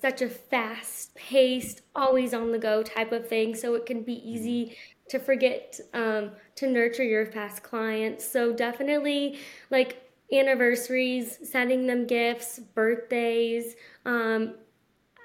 such 0.00 0.20
a 0.20 0.28
fast 0.28 1.14
paced, 1.14 1.82
always 1.94 2.34
on 2.34 2.52
the 2.52 2.58
go 2.58 2.82
type 2.82 3.12
of 3.12 3.26
thing, 3.26 3.54
so 3.54 3.74
it 3.74 3.86
can 3.86 4.02
be 4.02 4.14
easy 4.28 4.76
to 5.08 5.18
forget 5.18 5.80
um, 5.94 6.32
to 6.56 6.66
nurture 6.66 7.02
your 7.02 7.26
past 7.26 7.62
clients. 7.62 8.30
So 8.30 8.52
definitely 8.52 9.38
like 9.70 10.10
anniversaries, 10.32 11.38
sending 11.50 11.86
them 11.86 12.06
gifts, 12.06 12.58
birthdays. 12.58 13.74
Um, 14.04 14.54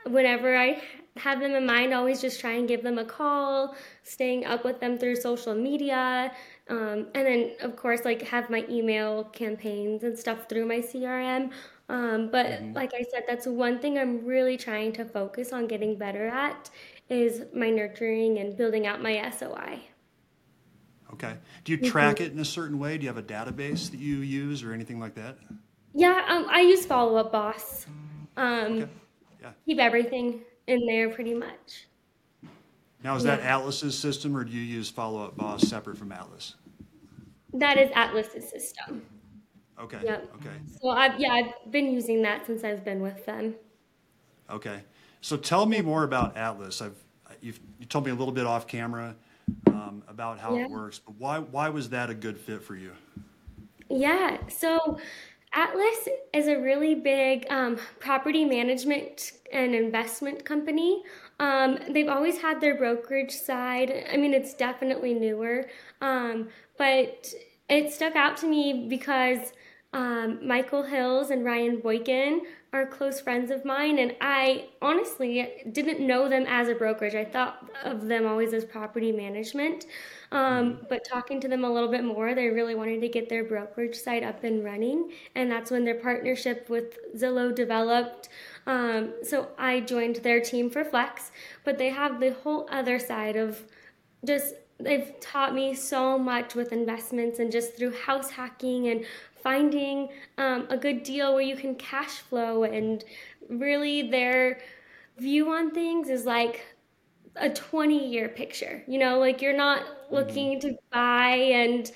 whenever 0.06 0.56
I 0.58 0.82
have 1.18 1.40
them 1.40 1.52
in 1.52 1.66
mind, 1.66 1.94
always 1.94 2.22
just 2.22 2.40
try 2.40 2.54
and 2.54 2.68
give 2.68 2.84
them 2.84 2.98
a 2.98 3.06
call, 3.06 3.76
staying 4.04 4.46
up 4.46 4.64
with 4.64 4.80
them 4.80 4.98
through 4.98 5.16
social 5.16 5.56
media. 5.56 6.32
Um, 6.70 7.08
and 7.16 7.28
then, 7.28 7.52
of 7.62 7.76
course, 7.76 8.02
like 8.06 8.22
have 8.24 8.50
my 8.50 8.66
email 8.70 9.26
campaigns 9.26 10.04
and 10.04 10.18
stuff 10.18 10.50
through 10.50 10.66
my 10.66 10.80
CRM. 10.80 11.52
Um, 11.90 12.30
but 12.30 12.46
mm-hmm. 12.46 12.74
like 12.74 12.94
I 12.94 13.04
said, 13.12 13.24
that's 13.28 13.48
one 13.48 13.80
thing 13.80 13.98
I'm 13.98 14.26
really 14.26 14.58
trying 14.58 14.92
to 14.94 15.06
focus 15.06 15.54
on 15.54 15.68
getting 15.68 15.98
better 15.98 16.28
at 16.28 16.70
is 17.10 17.44
my 17.54 17.70
nurturing 17.70 18.40
and 18.40 18.58
building 18.58 18.86
out 18.86 19.02
my 19.02 19.30
SOI. 19.32 19.80
Okay. 21.14 21.36
Do 21.64 21.72
you 21.72 21.78
track 21.90 22.18
mm-hmm. 22.18 22.26
it 22.26 22.32
in 22.34 22.40
a 22.40 22.46
certain 22.46 22.80
way? 22.80 22.98
Do 22.98 23.04
you 23.04 23.10
have 23.10 23.18
a 23.18 23.24
database 23.24 23.90
that 23.92 24.00
you 24.00 24.18
use 24.18 24.64
or 24.64 24.74
anything 24.74 25.00
like 25.00 25.16
that? 25.16 25.38
Yeah, 25.94 26.26
um, 26.28 26.46
I 26.50 26.62
use 26.62 26.86
Follow 26.86 27.16
Up 27.16 27.32
Boss. 27.32 27.88
Um, 28.36 28.54
okay. 28.54 28.88
Yeah. 29.42 29.52
Keep 29.66 29.80
everything 29.80 30.42
in 30.68 30.86
there 30.86 31.10
pretty 31.10 31.34
much. 31.34 31.88
Now, 33.04 33.16
is 33.16 33.24
that 33.24 33.40
Atlas's 33.42 33.98
system, 33.98 34.36
or 34.36 34.44
do 34.44 34.52
you 34.52 34.62
use 34.62 34.90
Follow 34.90 35.24
Up 35.24 35.38
Boss 35.38 35.68
separate 35.68 35.98
from 35.98 36.12
Atlas? 36.12 36.56
That 37.54 37.78
is 37.78 37.90
Atlas's 37.96 38.50
system. 38.50 39.04
Okay. 39.80 40.00
Yep. 40.04 40.34
Okay. 40.36 40.56
So 40.82 40.90
I've 40.90 41.20
yeah 41.20 41.34
I've 41.34 41.72
been 41.72 41.92
using 41.92 42.22
that 42.24 42.46
since 42.46 42.64
I've 42.64 42.84
been 42.84 43.00
with 43.02 43.26
them. 43.26 43.56
Okay. 44.50 44.82
So 45.22 45.38
tell 45.38 45.66
me 45.66 45.82
more 45.82 46.04
about 46.04 46.36
Atlas. 46.36 46.82
I've 46.82 46.96
you've 47.42 47.60
you 47.80 47.86
told 47.86 48.06
me 48.06 48.12
a 48.12 48.16
little 48.16 48.34
bit 48.34 48.48
off 48.48 48.68
camera 48.68 49.16
um, 49.68 50.04
about 50.08 50.40
how 50.40 50.56
yeah. 50.56 50.64
it 50.64 50.70
works, 50.72 51.00
but 51.00 51.16
why 51.18 51.40
why 51.40 51.70
was 51.70 51.90
that 51.90 52.10
a 52.10 52.16
good 52.16 52.38
fit 52.38 52.64
for 52.64 52.76
you? 52.76 52.92
Yeah. 53.90 54.38
So 54.48 55.00
Atlas 55.54 56.08
is 56.34 56.48
a 56.48 56.58
really 56.60 56.96
big 56.96 57.46
um, 57.50 57.78
property 58.00 58.46
management 58.46 59.34
and 59.52 59.74
investment 59.74 60.44
company. 60.46 61.04
Um, 61.40 61.80
they've 61.90 62.10
always 62.10 62.40
had 62.40 62.60
their 62.62 62.76
brokerage 62.76 63.32
side. 63.32 64.06
I 64.12 64.18
mean, 64.18 64.34
it's 64.34 64.54
definitely 64.54 65.14
newer, 65.14 65.68
um, 66.02 66.50
but 66.78 67.34
it 67.70 67.92
stuck 67.92 68.16
out 68.16 68.38
to 68.38 68.48
me 68.48 68.88
because 68.88 69.54
um, 69.94 70.46
Michael 70.46 70.84
Hills 70.84 71.30
and 71.32 71.46
Ryan 71.46 71.80
Boykin 71.80 72.42
are 72.78 72.86
close 72.86 73.20
friends 73.20 73.50
of 73.52 73.66
mine, 73.66 74.00
and 74.00 74.16
I 74.22 74.68
honestly 74.82 75.64
didn't 75.72 76.06
know 76.06 76.30
them 76.30 76.46
as 76.48 76.68
a 76.68 76.76
brokerage. 76.76 77.16
I 77.16 77.26
thought 77.26 77.70
of 77.84 78.08
them 78.08 78.26
always 78.26 78.54
as 78.54 78.64
property 78.66 79.12
management. 79.12 79.86
Um, 80.32 80.74
mm-hmm. 80.74 80.86
but 80.90 81.06
talking 81.06 81.40
to 81.42 81.48
them 81.48 81.64
a 81.64 81.72
little 81.72 81.90
bit 81.90 82.04
more, 82.04 82.36
they 82.36 82.50
really 82.50 82.76
wanted 82.76 83.02
to 83.02 83.08
get 83.08 83.30
their 83.30 83.44
brokerage 83.44 83.96
site 83.96 84.24
up 84.24 84.44
and 84.44 84.64
running, 84.64 85.12
and 85.36 85.50
that's 85.52 85.72
when 85.72 85.86
their 85.86 85.96
partnership 85.96 86.70
with 86.70 86.98
Zillow 87.16 87.54
developed. 87.54 88.30
Um, 88.66 89.14
so 89.24 89.50
I 89.58 89.80
joined 89.80 90.18
their 90.18 90.42
team 90.42 90.70
for 90.70 90.84
Flex, 90.84 91.32
but 91.64 91.78
they 91.78 91.90
have 91.90 92.20
the 92.20 92.34
whole 92.34 92.68
other 92.70 93.00
side 93.00 93.36
of 93.36 93.64
just 94.26 94.56
they've 94.80 95.20
taught 95.20 95.56
me 95.56 95.74
so 95.74 96.20
much 96.20 96.54
with 96.54 96.72
investments 96.72 97.40
and 97.40 97.52
just 97.52 97.76
through 97.76 97.94
house 97.94 98.30
hacking 98.30 98.88
and 98.88 99.06
finding 99.42 100.10
um, 100.38 100.68
a 100.70 100.78
good 100.78 101.04
deal 101.04 101.34
where 101.34 101.44
you 101.44 101.56
can 101.56 101.76
cash 101.76 102.20
flow 102.20 102.64
and 102.64 103.04
really 103.50 104.10
their 104.10 104.60
view 105.18 105.50
on 105.52 105.72
things 105.72 106.10
is 106.10 106.26
like 106.26 106.66
a 107.36 107.50
20 107.50 108.08
year 108.10 108.28
picture 108.30 108.84
you 108.88 108.98
know 108.98 109.20
like 109.20 109.42
you're 109.42 109.56
not 109.56 109.82
mm-hmm. 109.82 110.16
looking 110.16 110.60
to 110.60 110.76
buy 110.92 111.30
and 111.30 111.92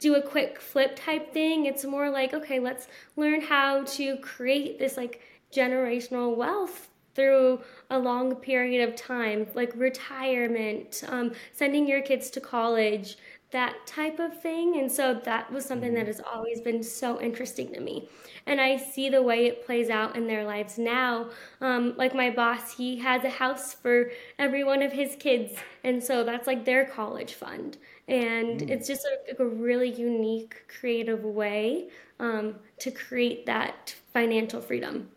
do 0.00 0.14
a 0.14 0.22
quick 0.22 0.60
flip 0.60 0.96
type 0.96 1.32
thing 1.32 1.66
it's 1.66 1.84
more 1.84 2.10
like 2.10 2.32
okay 2.32 2.58
let's 2.58 2.88
learn 3.16 3.40
how 3.40 3.84
to 3.84 4.16
create 4.18 4.78
this 4.78 4.96
like 4.96 5.20
generational 5.52 6.34
wealth 6.36 6.88
through 7.16 7.60
a 7.90 7.98
long 7.98 8.36
period 8.36 8.86
of 8.86 8.94
time, 8.94 9.46
like 9.54 9.72
retirement, 9.74 11.02
um, 11.08 11.32
sending 11.52 11.88
your 11.88 12.02
kids 12.02 12.28
to 12.30 12.40
college, 12.40 13.16
that 13.56 13.86
type 13.86 14.18
of 14.18 14.38
thing. 14.38 14.78
And 14.78 14.92
so 14.92 15.14
that 15.24 15.50
was 15.50 15.64
something 15.64 15.94
that 15.94 16.00
mm-hmm. 16.00 16.08
has 16.08 16.20
always 16.20 16.60
been 16.60 16.82
so 16.82 17.18
interesting 17.18 17.72
to 17.72 17.80
me. 17.80 18.06
And 18.44 18.60
I 18.60 18.76
see 18.76 19.08
the 19.08 19.22
way 19.22 19.46
it 19.46 19.64
plays 19.64 19.88
out 19.88 20.14
in 20.14 20.26
their 20.26 20.44
lives 20.44 20.76
now. 20.76 21.30
Um, 21.62 21.94
like 21.96 22.14
my 22.14 22.28
boss, 22.28 22.76
he 22.76 22.98
has 22.98 23.24
a 23.24 23.30
house 23.30 23.72
for 23.72 24.10
every 24.38 24.62
one 24.62 24.82
of 24.82 24.92
his 24.92 25.16
kids. 25.18 25.54
And 25.84 26.04
so 26.04 26.22
that's 26.22 26.46
like 26.46 26.66
their 26.66 26.84
college 26.84 27.32
fund. 27.32 27.78
And 28.08 28.60
mm. 28.60 28.68
it's 28.68 28.86
just 28.86 29.06
a, 29.06 29.42
a, 29.42 29.46
really 29.46 29.90
unique, 29.90 30.68
creative 30.68 31.24
way 31.24 31.88
um, 32.20 32.56
to 32.80 32.90
create 32.90 33.46
that 33.46 33.94
financial 34.12 34.60
freedom. 34.60 35.08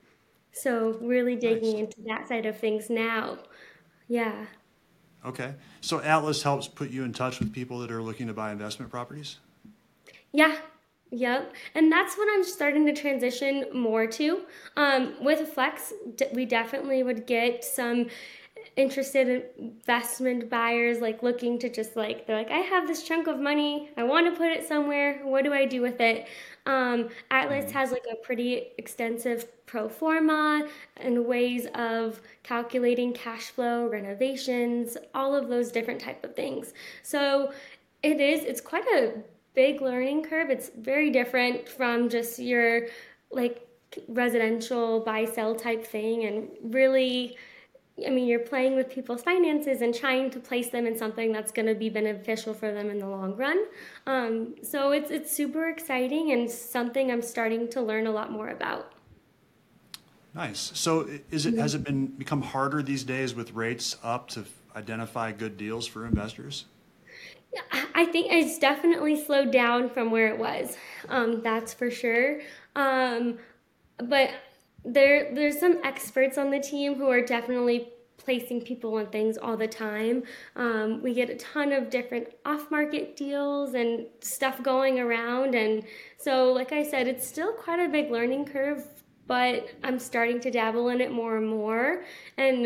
So 0.53 0.97
really 1.01 1.35
digging 1.35 1.73
nice. 1.73 1.81
into 1.81 2.01
that 2.07 2.29
side 2.29 2.45
of 2.45 2.57
things 2.57 2.89
now. 2.89 3.39
Yeah. 4.07 4.45
Okay. 5.25 5.53
So 5.81 6.01
Atlas 6.01 6.43
helps 6.43 6.67
put 6.67 6.89
you 6.89 7.03
in 7.03 7.13
touch 7.13 7.39
with 7.39 7.53
people 7.53 7.79
that 7.79 7.91
are 7.91 8.01
looking 8.01 8.27
to 8.27 8.33
buy 8.33 8.51
investment 8.51 8.91
properties? 8.91 9.37
Yeah. 10.31 10.55
Yep. 11.11 11.53
And 11.73 11.91
that's 11.91 12.15
what 12.17 12.27
I'm 12.31 12.43
starting 12.43 12.85
to 12.85 12.93
transition 12.93 13.65
more 13.73 14.05
to. 14.05 14.41
Um, 14.77 15.15
with 15.19 15.49
Flex, 15.49 15.91
we 16.33 16.45
definitely 16.45 17.01
would 17.01 17.25
get 17.25 17.63
some 17.63 18.07
interested 18.79 19.45
investment 19.57 20.49
buyers 20.49 20.99
like 21.01 21.21
looking 21.21 21.59
to 21.59 21.69
just 21.69 21.95
like 21.95 22.25
they're 22.25 22.37
like 22.37 22.49
i 22.49 22.59
have 22.59 22.87
this 22.87 23.03
chunk 23.03 23.27
of 23.27 23.37
money 23.39 23.89
i 23.97 24.03
want 24.03 24.25
to 24.25 24.37
put 24.37 24.47
it 24.47 24.65
somewhere 24.65 25.19
what 25.23 25.43
do 25.43 25.53
i 25.53 25.65
do 25.65 25.81
with 25.81 25.99
it 25.99 26.27
um, 26.65 27.09
atlas 27.29 27.65
mm-hmm. 27.65 27.77
has 27.77 27.91
like 27.91 28.05
a 28.11 28.15
pretty 28.15 28.67
extensive 28.77 29.45
pro 29.69 29.87
forma 29.87 30.67
and 30.97 31.27
ways 31.27 31.67
of 31.75 32.19
calculating 32.41 33.13
cash 33.13 33.51
flow, 33.51 33.87
renovations, 33.87 34.97
all 35.13 35.35
of 35.35 35.47
those 35.47 35.71
different 35.71 36.01
type 36.01 36.23
of 36.23 36.35
things. 36.35 36.73
So 37.03 37.53
it 38.01 38.19
is 38.19 38.43
it's 38.43 38.61
quite 38.61 38.85
a 38.85 39.13
big 39.53 39.79
learning 39.79 40.23
curve. 40.23 40.49
It's 40.49 40.71
very 40.75 41.11
different 41.11 41.69
from 41.69 42.09
just 42.09 42.39
your 42.39 42.87
like 43.31 43.67
residential 44.07 45.01
buy 45.01 45.25
sell 45.25 45.53
type 45.53 45.85
thing 45.85 46.25
and 46.25 46.49
really 46.63 47.37
I 48.05 48.09
mean, 48.09 48.27
you're 48.27 48.39
playing 48.39 48.75
with 48.75 48.89
people's 48.89 49.23
finances 49.23 49.81
and 49.81 49.93
trying 49.93 50.29
to 50.31 50.39
place 50.39 50.69
them 50.69 50.85
in 50.85 50.97
something 50.97 51.31
that's 51.31 51.51
going 51.51 51.67
to 51.67 51.75
be 51.75 51.89
beneficial 51.89 52.53
for 52.53 52.71
them 52.71 52.89
in 52.89 52.99
the 52.99 53.07
long 53.07 53.35
run. 53.35 53.65
Um, 54.07 54.55
so 54.61 54.91
it's 54.91 55.11
it's 55.11 55.31
super 55.31 55.69
exciting 55.69 56.31
and 56.31 56.49
something 56.49 57.11
I'm 57.11 57.21
starting 57.21 57.69
to 57.69 57.81
learn 57.81 58.07
a 58.07 58.11
lot 58.11 58.31
more 58.31 58.49
about. 58.49 58.93
Nice. 60.35 60.71
So 60.75 61.09
is 61.31 61.45
it 61.45 61.55
has 61.55 61.75
it 61.75 61.83
been 61.83 62.07
become 62.07 62.41
harder 62.41 62.81
these 62.81 63.03
days 63.03 63.33
with 63.33 63.53
rates 63.53 63.97
up 64.03 64.29
to 64.29 64.45
identify 64.75 65.31
good 65.31 65.57
deals 65.57 65.87
for 65.87 66.05
investors? 66.05 66.65
I 67.95 68.05
think 68.05 68.31
it's 68.31 68.59
definitely 68.59 69.23
slowed 69.23 69.51
down 69.51 69.89
from 69.89 70.11
where 70.11 70.27
it 70.27 70.37
was. 70.37 70.77
Um, 71.07 71.41
that's 71.41 71.73
for 71.73 71.89
sure. 71.89 72.41
Um, 72.75 73.39
but 73.97 74.29
there 74.85 75.33
there's 75.33 75.59
some 75.59 75.79
experts 75.83 76.37
on 76.37 76.51
the 76.51 76.59
team 76.59 76.95
who 76.95 77.09
are 77.09 77.21
definitely 77.21 77.89
placing 78.17 78.61
people 78.61 78.95
on 78.95 79.07
things 79.07 79.37
all 79.37 79.55
the 79.55 79.67
time. 79.67 80.23
Um, 80.55 81.01
we 81.01 81.13
get 81.13 81.29
a 81.29 81.35
ton 81.35 81.71
of 81.71 81.89
different 81.89 82.27
off 82.45 82.69
market 82.69 83.15
deals 83.15 83.73
and 83.73 84.07
stuff 84.19 84.61
going 84.61 84.99
around. 84.99 85.55
And 85.55 85.83
so, 86.17 86.51
like 86.51 86.73
I 86.73 86.83
said, 86.83 87.07
it's 87.07 87.25
still 87.25 87.53
quite 87.53 87.79
a 87.79 87.87
big 87.87 88.11
learning 88.11 88.45
curve 88.45 88.85
but 89.29 89.69
I'm 89.83 89.99
starting 89.99 90.41
to 90.41 90.49
dabble 90.49 90.89
in 90.89 91.01
it 91.01 91.11
more 91.11 91.37
and 91.37 91.47
more. 91.47 92.03
And 92.35 92.65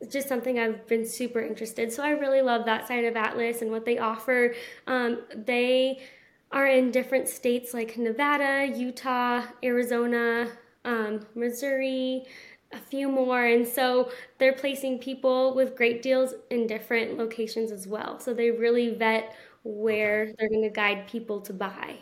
it's 0.00 0.12
just 0.12 0.28
something 0.28 0.60
I've 0.60 0.86
been 0.86 1.04
super 1.04 1.40
interested. 1.40 1.92
So 1.92 2.04
I 2.04 2.10
really 2.10 2.40
love 2.40 2.66
that 2.66 2.86
side 2.86 3.04
of 3.04 3.16
Atlas 3.16 3.62
and 3.62 3.72
what 3.72 3.84
they 3.84 3.98
offer. 3.98 4.54
Um, 4.86 5.22
they 5.34 6.02
are 6.52 6.68
in 6.68 6.92
different 6.92 7.28
states 7.28 7.74
like 7.74 7.98
Nevada, 7.98 8.72
Utah, 8.76 9.42
Arizona, 9.64 10.52
um, 10.86 11.26
Missouri, 11.34 12.24
a 12.72 12.78
few 12.78 13.08
more. 13.08 13.44
And 13.44 13.66
so 13.66 14.10
they're 14.38 14.54
placing 14.54 14.98
people 14.98 15.54
with 15.54 15.76
great 15.76 16.00
deals 16.02 16.34
in 16.50 16.66
different 16.66 17.18
locations 17.18 17.70
as 17.70 17.86
well. 17.86 18.18
So 18.18 18.32
they 18.32 18.50
really 18.50 18.94
vet 18.94 19.36
where 19.64 20.22
okay. 20.22 20.34
they're 20.38 20.48
going 20.48 20.62
to 20.62 20.70
guide 20.70 21.06
people 21.06 21.40
to 21.42 21.52
buy. 21.52 21.96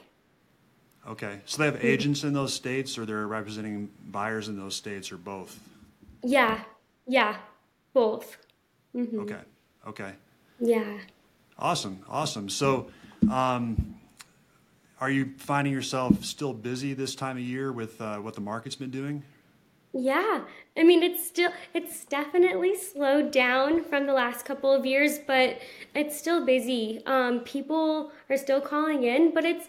Okay, 1.07 1.41
so 1.45 1.59
they 1.59 1.67
have 1.67 1.75
mm-hmm. 1.75 1.87
agents 1.87 2.25
in 2.25 2.33
those 2.33 2.55
states, 2.55 2.97
or 2.97 3.05
they're 3.05 3.27
representing 3.27 3.91
buyers 4.07 4.49
in 4.49 4.57
those 4.57 4.75
states, 4.75 5.13
or 5.13 5.19
both? 5.19 5.61
Yeah, 6.23 6.63
yeah, 7.07 7.37
both. 7.93 8.39
Mm-hmm. 8.97 9.21
Okay, 9.21 9.41
okay. 9.87 10.13
Yeah. 10.61 10.99
Awesome, 11.59 12.03
awesome. 12.09 12.49
So, 12.49 12.89
um, 13.31 13.94
are 15.01 15.11
you 15.11 15.33
finding 15.39 15.73
yourself 15.73 16.25
still 16.25 16.53
busy 16.53 16.95
this 16.95 17.15
time 17.15 17.37
of 17.37 17.43
year 17.43 17.73
with 17.73 18.01
uh, 18.01 18.17
what 18.19 18.35
the 18.35 18.41
market's 18.41 18.77
been 18.77 18.91
doing? 18.91 19.23
Yeah, 19.97 20.43
I 20.77 20.83
mean 20.83 21.05
it's 21.05 21.25
still 21.25 21.53
it's 21.73 22.05
definitely 22.05 22.77
slowed 22.77 23.31
down 23.31 23.85
from 23.85 24.07
the 24.07 24.13
last 24.13 24.45
couple 24.45 24.73
of 24.73 24.85
years, 24.85 25.21
but 25.25 25.61
it's 25.95 26.19
still 26.19 26.45
busy. 26.45 27.01
Um, 27.07 27.41
people 27.41 28.11
are 28.29 28.37
still 28.37 28.61
calling 28.61 29.05
in, 29.05 29.33
but 29.33 29.45
it's 29.45 29.69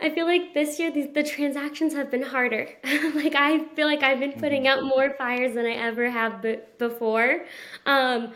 I 0.00 0.10
feel 0.10 0.24
like 0.24 0.54
this 0.54 0.78
year 0.78 0.90
the, 0.90 1.08
the 1.08 1.22
transactions 1.22 1.92
have 1.92 2.10
been 2.10 2.22
harder. 2.22 2.68
like 3.14 3.34
I 3.34 3.64
feel 3.74 3.86
like 3.86 4.02
I've 4.02 4.20
been 4.20 4.32
putting 4.32 4.66
out 4.66 4.84
more 4.84 5.10
fires 5.10 5.54
than 5.54 5.66
I 5.66 5.72
ever 5.72 6.08
have 6.08 6.40
b- 6.40 6.60
before. 6.78 7.44
Um, 7.84 8.32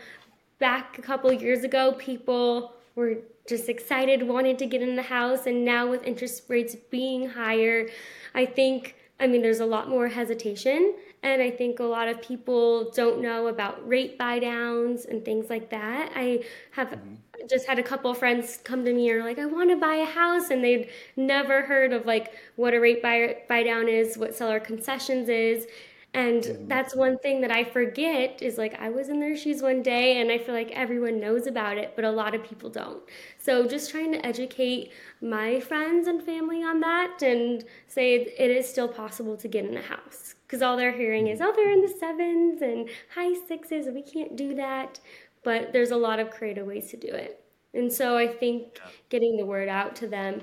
back 0.59 0.99
a 0.99 1.01
couple 1.01 1.33
years 1.33 1.63
ago, 1.63 1.93
people 1.93 2.73
were 2.95 3.17
just 3.47 3.69
excited, 3.69 4.27
wanted 4.27 4.57
to 4.59 4.65
get 4.65 4.81
in 4.81 4.95
the 4.95 5.03
house, 5.03 5.45
and 5.45 5.65
now 5.65 5.89
with 5.89 6.03
interest 6.03 6.43
rates 6.47 6.75
being 6.89 7.29
higher, 7.29 7.89
I 8.33 8.45
think 8.45 8.95
I 9.19 9.27
mean 9.27 9.41
there's 9.41 9.59
a 9.59 9.65
lot 9.65 9.89
more 9.89 10.07
hesitation 10.07 10.95
and 11.23 11.41
I 11.41 11.49
think 11.49 11.79
a 11.79 11.85
lot 11.85 12.09
of 12.09 12.21
people 12.21 12.91
don't 12.91 13.21
know 13.21 13.47
about 13.47 13.87
rate 13.87 14.17
buy 14.17 14.39
downs 14.39 15.05
and 15.05 15.23
things 15.23 15.49
like 15.49 15.69
that. 15.69 16.11
I 16.13 16.43
have 16.71 16.89
mm-hmm. 16.89 17.13
just 17.49 17.65
had 17.65 17.79
a 17.79 17.83
couple 17.83 18.11
of 18.11 18.17
friends 18.17 18.59
come 18.65 18.83
to 18.83 18.93
me 18.93 19.09
and 19.09 19.21
are 19.21 19.23
like, 19.23 19.39
I 19.39 19.45
want 19.45 19.69
to 19.69 19.77
buy 19.77 19.95
a 19.95 20.05
house. 20.05 20.49
And 20.49 20.61
they'd 20.61 20.89
never 21.15 21.61
heard 21.61 21.93
of 21.93 22.05
like 22.05 22.33
what 22.57 22.73
a 22.73 22.79
rate 22.79 23.01
buy, 23.01 23.37
buy 23.47 23.63
down 23.63 23.87
is, 23.87 24.17
what 24.17 24.35
seller 24.35 24.59
concessions 24.59 25.29
is. 25.29 25.65
And 26.13 26.43
mm-hmm. 26.43 26.67
that's 26.67 26.95
one 26.95 27.17
thing 27.17 27.41
that 27.41 27.51
I 27.51 27.63
forget 27.63 28.41
is 28.41 28.57
like 28.57 28.79
I 28.79 28.89
was 28.89 29.09
in 29.09 29.19
their 29.19 29.35
shoes 29.35 29.61
one 29.61 29.81
day 29.81 30.21
and 30.21 30.31
I 30.31 30.37
feel 30.37 30.53
like 30.53 30.71
everyone 30.71 31.19
knows 31.19 31.47
about 31.47 31.77
it, 31.77 31.93
but 31.95 32.05
a 32.05 32.11
lot 32.11 32.35
of 32.35 32.43
people 32.43 32.69
don't. 32.69 33.01
So 33.39 33.67
just 33.67 33.89
trying 33.89 34.11
to 34.11 34.23
educate 34.25 34.91
my 35.21 35.59
friends 35.59 36.07
and 36.07 36.21
family 36.21 36.63
on 36.63 36.79
that 36.81 37.23
and 37.23 37.63
say 37.87 38.15
it 38.15 38.51
is 38.51 38.69
still 38.69 38.87
possible 38.87 39.35
to 39.37 39.47
get 39.47 39.65
in 39.65 39.75
a 39.75 39.81
house 39.81 40.35
because 40.53 40.61
all 40.61 40.77
they're 40.77 40.91
hearing 40.91 41.29
is, 41.29 41.41
oh, 41.41 41.51
they're 41.55 41.71
in 41.71 41.81
the 41.81 41.87
sevens 41.87 42.61
and 42.61 42.87
high 43.15 43.33
sixes, 43.47 43.87
we 43.87 44.03
can't 44.03 44.35
do 44.35 44.53
that. 44.53 44.99
But 45.43 45.73
there's 45.73 45.89
a 45.89 45.97
lot 45.97 46.19
of 46.19 46.29
creative 46.29 46.67
ways 46.67 46.91
to 46.91 46.97
do 46.97 47.07
it. 47.07 47.43
And 47.73 47.91
so 47.91 48.15
I 48.15 48.27
think 48.27 48.79
getting 49.09 49.35
the 49.35 49.47
word 49.47 49.67
out 49.67 49.95
to 49.95 50.07
them 50.07 50.41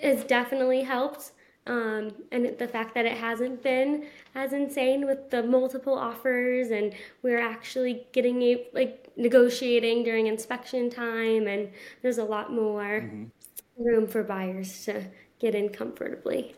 has 0.00 0.22
definitely 0.22 0.82
helped. 0.82 1.32
Um, 1.66 2.12
and 2.30 2.56
the 2.56 2.68
fact 2.68 2.94
that 2.94 3.04
it 3.04 3.16
hasn't 3.16 3.62
been 3.62 4.06
as 4.38 4.52
insane 4.52 5.06
with 5.06 5.30
the 5.30 5.42
multiple 5.42 5.94
offers 5.94 6.70
and 6.70 6.94
we're 7.22 7.40
actually 7.40 8.06
getting 8.12 8.40
a, 8.42 8.66
like 8.72 9.10
negotiating 9.16 10.04
during 10.04 10.26
inspection 10.26 10.88
time 10.88 11.46
and 11.46 11.68
there's 12.02 12.18
a 12.18 12.24
lot 12.24 12.52
more 12.52 13.00
mm-hmm. 13.00 13.24
room 13.76 14.06
for 14.06 14.22
buyers 14.22 14.84
to 14.84 15.02
get 15.40 15.54
in 15.54 15.68
comfortably 15.68 16.54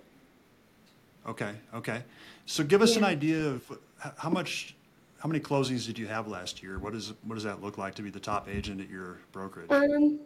okay 1.27 1.53
okay 1.75 2.03
so 2.51 2.65
give 2.65 2.83
us 2.83 2.93
yeah. 2.93 2.99
an 2.99 3.05
idea 3.05 3.47
of 3.47 3.79
how 4.19 4.29
much, 4.29 4.75
how 5.19 5.29
many 5.29 5.39
closings 5.39 5.87
did 5.87 5.97
you 5.97 6.09
have 6.09 6.27
last 6.27 6.65
year? 6.65 6.81
What 6.81 6.97
is 6.97 7.13
what 7.23 7.37
does 7.37 7.45
that 7.45 7.63
look 7.63 7.79
like 7.79 7.95
to 7.95 8.03
be 8.03 8.11
the 8.11 8.19
top 8.19 8.49
agent 8.49 8.81
at 8.81 8.91
your 8.91 9.21
brokerage? 9.31 9.71
Um, 9.71 10.19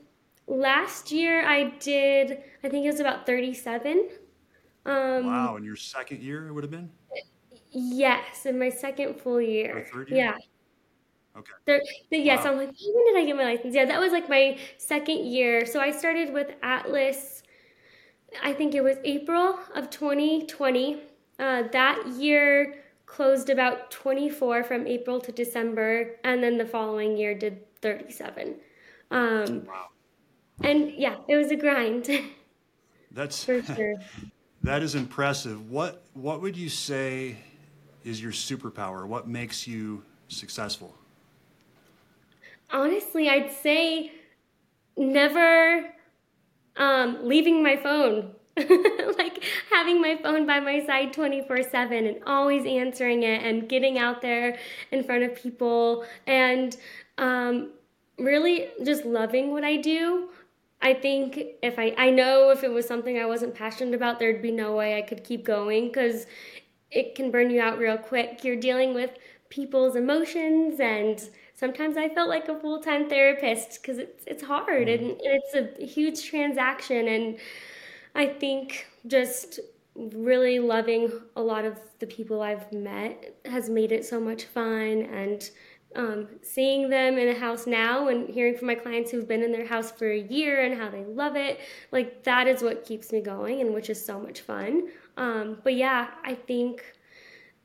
last 0.46 1.12
year 1.12 1.46
I 1.46 1.64
did, 1.80 2.42
I 2.62 2.68
think 2.70 2.86
it 2.86 2.90
was 2.90 3.00
about 3.00 3.26
thirty-seven. 3.26 4.08
Um, 4.86 5.26
wow, 5.26 5.56
in 5.56 5.64
your 5.64 5.76
second 5.76 6.22
year 6.22 6.48
it 6.48 6.52
would 6.52 6.64
have 6.64 6.70
been. 6.70 6.90
Yes, 7.74 8.46
in 8.46 8.58
my 8.58 8.68
second 8.70 9.20
full 9.20 9.40
year. 9.40 9.78
Or 9.78 9.84
third 9.84 10.10
year? 10.10 10.18
Yeah. 10.18 10.36
Okay. 11.36 11.82
The, 12.10 12.18
yes, 12.18 12.44
wow. 12.44 12.52
I'm 12.52 12.58
like, 12.58 12.68
when 12.68 13.14
did 13.14 13.16
I 13.16 13.24
get 13.26 13.36
my 13.36 13.44
license? 13.44 13.74
Yeah, 13.74 13.84
that 13.86 14.00
was 14.00 14.12
like 14.12 14.28
my 14.28 14.56
second 14.78 15.26
year. 15.26 15.66
So 15.66 15.80
I 15.80 15.90
started 15.90 16.32
with 16.32 16.52
Atlas. 16.62 17.42
I 18.42 18.52
think 18.52 18.74
it 18.74 18.82
was 18.82 18.96
April 19.04 19.58
of 19.74 19.90
2020 19.90 21.00
uh, 21.38 21.62
that 21.72 22.06
year 22.16 22.84
closed 23.06 23.50
about 23.50 23.90
24 23.90 24.64
from 24.64 24.86
April 24.86 25.20
to 25.20 25.32
December, 25.32 26.16
and 26.24 26.42
then 26.42 26.56
the 26.56 26.66
following 26.66 27.16
year 27.16 27.34
did 27.34 27.60
37. 27.80 28.56
Um, 29.10 29.66
wow. 29.66 29.88
And 30.62 30.92
yeah, 30.92 31.16
it 31.28 31.36
was 31.36 31.50
a 31.50 31.56
grind. 31.56 32.08
That's 33.10 33.44
for 33.44 33.62
sure. 33.62 33.96
that 34.62 34.82
is 34.82 34.94
impressive. 34.94 35.70
What 35.70 36.04
What 36.14 36.40
would 36.40 36.56
you 36.56 36.68
say 36.68 37.36
is 38.04 38.22
your 38.22 38.32
superpower? 38.32 39.06
What 39.06 39.26
makes 39.26 39.66
you 39.66 40.02
successful? 40.28 40.94
Honestly, 42.70 43.28
I'd 43.28 43.52
say 43.52 44.12
never 44.96 45.92
um, 46.76 47.26
leaving 47.26 47.62
my 47.62 47.76
phone 47.76 48.34
like 49.18 49.42
having 49.72 50.00
my 50.00 50.16
phone 50.22 50.46
by 50.46 50.60
my 50.60 50.84
side 50.86 51.12
24 51.12 51.64
7 51.64 52.06
and 52.06 52.22
always 52.24 52.64
answering 52.64 53.24
it 53.24 53.42
and 53.42 53.68
getting 53.68 53.98
out 53.98 54.22
there 54.22 54.56
in 54.92 55.02
front 55.02 55.24
of 55.24 55.34
people 55.34 56.04
and 56.28 56.76
um, 57.18 57.70
really 58.18 58.68
just 58.84 59.04
loving 59.04 59.50
what 59.50 59.64
I 59.64 59.76
do. 59.76 60.28
I 60.80 60.94
think 60.94 61.40
if 61.62 61.78
I, 61.78 61.94
I 61.98 62.10
know 62.10 62.50
if 62.50 62.62
it 62.62 62.70
was 62.70 62.86
something 62.86 63.18
I 63.18 63.26
wasn't 63.26 63.54
passionate 63.54 63.94
about, 63.94 64.20
there'd 64.20 64.42
be 64.42 64.52
no 64.52 64.76
way 64.76 64.98
I 64.98 65.02
could 65.02 65.24
keep 65.24 65.44
going 65.44 65.88
because 65.88 66.26
it 66.94 67.14
can 67.14 67.30
burn 67.30 67.50
you 67.50 67.60
out 67.60 67.78
real 67.78 67.98
quick. 67.98 68.44
You're 68.44 68.56
dealing 68.56 68.94
with 68.94 69.10
people's 69.50 69.96
emotions 69.96 70.80
and 70.80 71.28
sometimes 71.54 71.96
I 71.96 72.08
felt 72.08 72.28
like 72.28 72.48
a 72.48 72.58
full 72.58 72.80
time 72.80 73.08
therapist 73.08 73.80
because 73.80 73.98
it's, 73.98 74.24
it's 74.26 74.42
hard 74.42 74.88
mm-hmm. 74.88 75.10
and 75.10 75.16
it's 75.22 75.54
a 75.54 75.84
huge 75.84 76.24
transaction 76.28 77.08
and 77.08 77.38
I 78.14 78.26
think 78.26 78.86
just 79.06 79.60
really 79.94 80.58
loving 80.58 81.12
a 81.36 81.42
lot 81.42 81.64
of 81.64 81.78
the 82.00 82.06
people 82.06 82.42
I've 82.42 82.72
met 82.72 83.36
has 83.44 83.70
made 83.70 83.92
it 83.92 84.04
so 84.04 84.18
much 84.18 84.44
fun 84.44 85.02
and 85.12 85.48
um, 85.94 86.26
seeing 86.42 86.90
them 86.90 87.18
in 87.18 87.28
a 87.28 87.38
house 87.38 87.68
now 87.68 88.08
and 88.08 88.28
hearing 88.28 88.56
from 88.56 88.66
my 88.66 88.74
clients 88.74 89.12
who've 89.12 89.28
been 89.28 89.44
in 89.44 89.52
their 89.52 89.66
house 89.66 89.92
for 89.92 90.10
a 90.10 90.18
year 90.18 90.64
and 90.64 90.76
how 90.76 90.88
they 90.88 91.04
love 91.04 91.36
it 91.36 91.60
like 91.92 92.24
that 92.24 92.48
is 92.48 92.62
what 92.62 92.84
keeps 92.84 93.12
me 93.12 93.20
going 93.20 93.60
and 93.60 93.72
which 93.72 93.88
is 93.88 94.04
so 94.04 94.18
much 94.18 94.40
fun 94.40 94.88
um, 95.16 95.58
but 95.62 95.74
yeah 95.74 96.08
i 96.24 96.34
think 96.34 96.84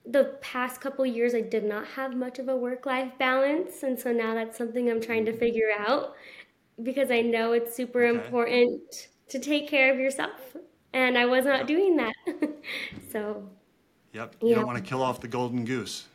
the 0.06 0.36
past 0.42 0.82
couple 0.82 1.06
years 1.06 1.34
i 1.36 1.42
did 1.42 1.64
not 1.64 1.86
have 1.86 2.16
much 2.16 2.40
of 2.40 2.48
a 2.48 2.56
work-life 2.56 3.12
balance 3.20 3.84
and 3.84 4.00
so 4.00 4.12
now 4.12 4.34
that's 4.34 4.58
something 4.58 4.90
i'm 4.90 5.02
trying 5.02 5.26
to 5.26 5.36
figure 5.38 5.70
out 5.78 6.14
because 6.84 7.12
i 7.12 7.22
know 7.22 7.52
it's 7.52 7.76
super 7.76 8.06
okay. 8.06 8.26
important 8.26 9.10
to 9.30 9.40
take 9.40 9.68
care 9.68 9.94
of 9.94 10.00
yourself. 10.00 10.58
And 10.94 11.18
I 11.18 11.26
was 11.26 11.46
not 11.46 11.60
yep. 11.60 11.68
doing 11.68 11.98
that. 11.98 12.14
so. 13.12 13.48
Yep. 14.14 14.36
You 14.42 14.50
yeah. 14.50 14.56
don't 14.56 14.66
want 14.66 14.78
to 14.78 14.84
kill 14.84 15.04
off 15.04 15.22
the 15.22 15.28
golden 15.28 15.66
goose. 15.66 16.08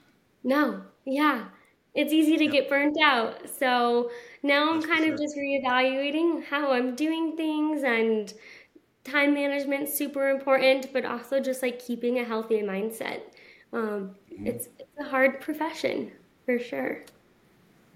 No. 0.42 0.82
Yeah. 1.04 1.46
It's 1.94 2.12
easy 2.12 2.36
to 2.36 2.44
yep. 2.44 2.52
get 2.52 2.68
burnt 2.68 2.96
out. 3.02 3.48
So 3.48 4.10
now 4.42 4.70
I'm 4.70 4.80
That's 4.80 4.92
kind 4.92 5.04
of 5.12 5.18
just 5.18 5.36
reevaluating 5.36 6.44
how 6.44 6.72
I'm 6.72 6.96
doing 6.96 7.36
things 7.36 7.84
and 7.84 8.32
time 9.04 9.34
management 9.34 9.88
super 9.88 10.30
important, 10.30 10.92
but 10.92 11.04
also 11.04 11.40
just 11.40 11.62
like 11.62 11.78
keeping 11.78 12.18
a 12.18 12.24
healthy 12.24 12.62
mindset. 12.62 13.20
Um, 13.72 14.14
mm-hmm. 14.32 14.46
it's, 14.46 14.68
it's 14.78 14.98
a 14.98 15.04
hard 15.04 15.40
profession 15.40 16.10
for 16.44 16.58
sure. 16.58 17.02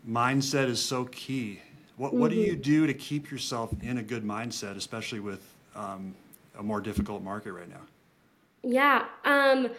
Mindset 0.09 0.69
is 0.69 0.83
so 0.83 1.07
key. 1.07 1.61
What, 1.97 2.15
what 2.15 2.31
mm-hmm. 2.31 2.41
do 2.41 2.47
you 2.47 2.53
mm-hmm. 2.53 2.61
do 2.63 2.87
to 2.87 2.95
keep 2.95 3.31
yourself 3.31 3.75
in 3.83 3.99
a 3.99 4.03
good 4.03 4.25
mindset, 4.25 4.77
especially 4.77 5.21
with 5.21 5.43
um, 5.75 6.15
a 6.59 6.63
more 6.63 6.81
difficult 6.81 7.23
market 7.23 7.53
right 7.53 7.69
now? 7.69 7.81
Yeah, 8.63 9.07
um, 9.25 9.71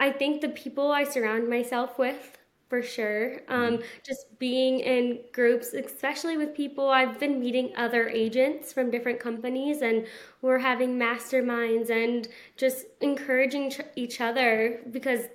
I 0.00 0.10
think 0.10 0.40
the 0.40 0.48
people 0.48 0.90
I 0.90 1.04
surround 1.04 1.48
myself 1.48 1.98
with, 1.98 2.38
for 2.72 2.82
sure. 2.82 3.34
Um, 3.48 3.74
mm-hmm. 3.74 3.82
Just 4.02 4.38
being 4.38 4.80
in 4.80 5.20
groups, 5.34 5.74
especially 5.74 6.38
with 6.38 6.54
people, 6.54 6.88
I've 6.88 7.20
been 7.20 7.38
meeting 7.38 7.70
other 7.76 8.08
agents 8.08 8.72
from 8.72 8.90
different 8.90 9.20
companies, 9.20 9.82
and 9.82 10.06
we're 10.40 10.58
having 10.58 10.98
masterminds 10.98 11.90
and 11.90 12.26
just 12.56 12.86
encouraging 13.02 13.74
each 13.94 14.22
other 14.22 14.80
because 14.90 15.26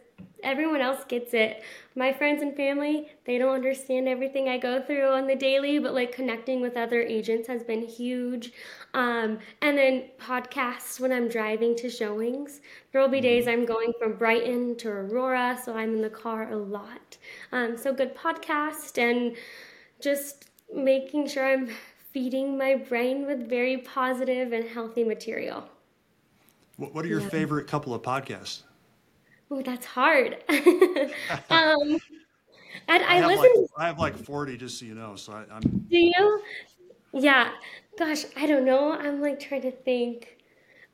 everyone 0.44 0.82
else 0.82 1.04
gets 1.06 1.34
it. 1.34 1.64
My 1.96 2.14
friends 2.14 2.42
and 2.42 2.56
family, 2.56 3.08
they 3.26 3.38
don't 3.38 3.54
understand 3.54 4.08
everything 4.08 4.48
I 4.48 4.58
go 4.58 4.82
through 4.82 5.10
on 5.10 5.28
the 5.28 5.36
daily, 5.36 5.80
but 5.80 5.94
like 5.94 6.12
connecting 6.12 6.62
with 6.62 6.78
other 6.78 7.02
agents 7.02 7.48
has 7.48 7.64
been 7.64 7.86
huge. 7.86 8.54
Um, 8.94 9.40
and 9.62 9.78
then 9.78 10.06
podcasts 10.20 11.00
when 11.00 11.12
I'm 11.12 11.28
driving 11.28 11.76
to 11.78 11.90
showings. 11.90 12.62
There 12.92 13.02
will 13.02 13.10
be 13.10 13.22
days 13.22 13.46
mm-hmm. 13.46 13.62
I'm 13.62 13.66
going 13.66 13.94
from 14.00 14.14
Brighton 14.14 14.76
to 14.78 14.90
Aurora, 14.90 15.60
so 15.64 15.76
I'm 15.76 15.96
in 15.96 16.02
the 16.02 16.10
car 16.10 16.52
a 16.52 16.58
lot. 16.58 17.18
Um, 17.52 17.78
so 17.78 17.94
good 17.94 18.16
podcast 18.16 18.98
and 18.98 19.36
just 20.00 20.50
making 20.74 21.28
sure 21.28 21.46
I'm 21.46 21.70
feeding 22.12 22.58
my 22.58 22.76
brain 22.76 23.26
with 23.26 23.50
very 23.50 23.78
positive 23.80 24.54
and 24.54 24.68
healthy 24.68 25.04
material. 25.04 25.68
What 26.78 27.06
are 27.06 27.08
your 27.08 27.22
yeah. 27.22 27.30
favorite 27.30 27.68
couple 27.68 27.94
of 27.94 28.04
podcasts? 28.04 28.62
Oh, 29.50 29.62
that's 29.62 29.86
hard. 29.86 30.44
um, 30.50 31.98
and 32.90 33.04
I, 33.04 33.22
I 33.22 33.26
listen. 33.26 33.52
Like, 33.56 33.70
I 33.78 33.88
have 33.88 34.00
like 34.00 34.18
forty, 34.18 34.58
just 34.58 34.80
so 34.80 34.86
you 34.86 34.96
know. 34.96 35.16
So 35.16 35.34
I, 35.34 35.56
am 35.56 35.62
Do 35.62 35.98
you? 35.98 36.42
Yeah. 37.14 37.52
Gosh, 37.98 38.26
I 38.36 38.46
don't 38.46 38.66
know. 38.66 38.92
I'm 38.92 39.22
like 39.22 39.40
trying 39.40 39.62
to 39.62 39.72
think. 39.72 40.38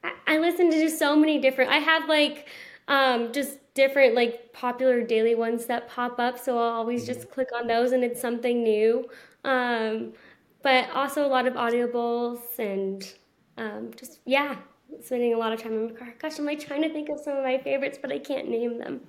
I, 0.04 0.14
I 0.28 0.38
listen 0.38 0.70
to 0.70 0.80
just 0.80 1.00
so 1.00 1.16
many 1.16 1.40
different. 1.40 1.72
I 1.72 1.78
have 1.78 2.08
like 2.08 2.48
um, 2.88 3.32
just 3.32 3.60
different 3.74 4.14
like 4.16 4.54
popular 4.54 5.02
daily 5.02 5.36
ones 5.36 5.66
that 5.66 5.90
pop 5.90 6.20
up 6.20 6.38
so 6.38 6.58
i'll 6.58 6.74
always 6.74 7.06
just 7.06 7.30
click 7.32 7.50
on 7.56 7.66
those 7.68 7.92
and 7.92 8.04
it's 8.04 8.22
something 8.22 8.64
new 8.64 9.10
um, 9.46 10.14
but 10.62 10.90
also 10.92 11.26
a 11.26 11.28
lot 11.28 11.46
of 11.48 11.54
audibles 11.56 12.40
and 12.60 13.14
um, 13.58 13.92
just 13.96 14.20
yeah 14.26 14.58
spending 15.02 15.34
a 15.34 15.38
lot 15.38 15.54
of 15.54 15.62
time 15.62 15.74
in 15.74 15.86
my 15.86 15.92
car 15.92 16.14
gosh 16.20 16.38
i'm 16.40 16.46
like 16.46 16.60
trying 16.60 16.82
to 16.82 16.90
think 16.90 17.10
of 17.10 17.20
some 17.20 17.36
of 17.36 17.44
my 17.44 17.58
favorites 17.58 17.98
but 18.02 18.12
i 18.12 18.20
can't 18.20 18.50
name 18.50 18.78
them 18.78 19.02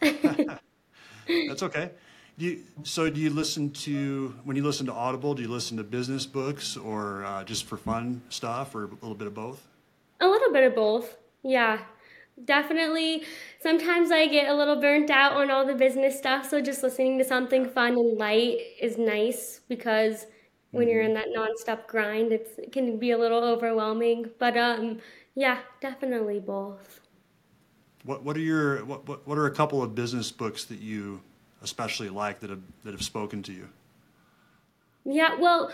That's 1.28 1.62
okay. 1.62 1.90
Do 2.38 2.46
you, 2.46 2.62
so 2.84 3.10
do 3.10 3.20
you 3.20 3.30
listen 3.30 3.70
to 3.70 4.34
when 4.44 4.56
you 4.56 4.62
listen 4.62 4.86
to 4.86 4.92
Audible? 4.92 5.34
Do 5.34 5.42
you 5.42 5.48
listen 5.48 5.76
to 5.78 5.84
business 5.84 6.24
books 6.24 6.76
or 6.76 7.24
uh, 7.24 7.44
just 7.44 7.64
for 7.66 7.76
fun 7.76 8.22
stuff, 8.28 8.74
or 8.74 8.84
a 8.84 8.88
little 8.88 9.14
bit 9.14 9.26
of 9.26 9.34
both? 9.34 9.66
A 10.20 10.28
little 10.28 10.52
bit 10.52 10.64
of 10.64 10.74
both. 10.74 11.16
Yeah. 11.42 11.80
Definitely. 12.44 13.24
Sometimes 13.60 14.12
I 14.12 14.28
get 14.28 14.48
a 14.48 14.54
little 14.54 14.80
burnt 14.80 15.10
out 15.10 15.32
on 15.32 15.50
all 15.50 15.66
the 15.66 15.74
business 15.74 16.16
stuff, 16.16 16.48
so 16.48 16.60
just 16.60 16.84
listening 16.84 17.18
to 17.18 17.24
something 17.24 17.68
fun 17.68 17.94
and 17.94 18.16
light 18.16 18.58
is 18.80 18.96
nice 18.96 19.60
because 19.68 20.26
when 20.70 20.88
you're 20.88 21.02
in 21.02 21.14
that 21.14 21.28
nonstop 21.36 21.88
grind, 21.88 22.30
it's, 22.30 22.56
it 22.58 22.70
can 22.70 22.98
be 22.98 23.10
a 23.10 23.18
little 23.18 23.42
overwhelming. 23.42 24.30
But 24.38 24.56
um 24.56 24.98
yeah, 25.38 25.58
definitely 25.80 26.40
both. 26.40 27.00
What 28.04 28.24
What 28.24 28.36
are 28.36 28.40
your 28.40 28.84
what 28.84 29.06
What, 29.06 29.26
what 29.26 29.38
are 29.38 29.46
a 29.46 29.54
couple 29.54 29.82
of 29.82 29.94
business 29.94 30.32
books 30.32 30.64
that 30.64 30.80
you 30.80 31.20
especially 31.62 32.08
like 32.08 32.40
that 32.40 32.50
have 32.50 32.62
that 32.82 32.90
have 32.90 33.04
spoken 33.04 33.42
to 33.44 33.52
you? 33.52 33.68
Yeah, 35.04 35.36
well, 35.38 35.72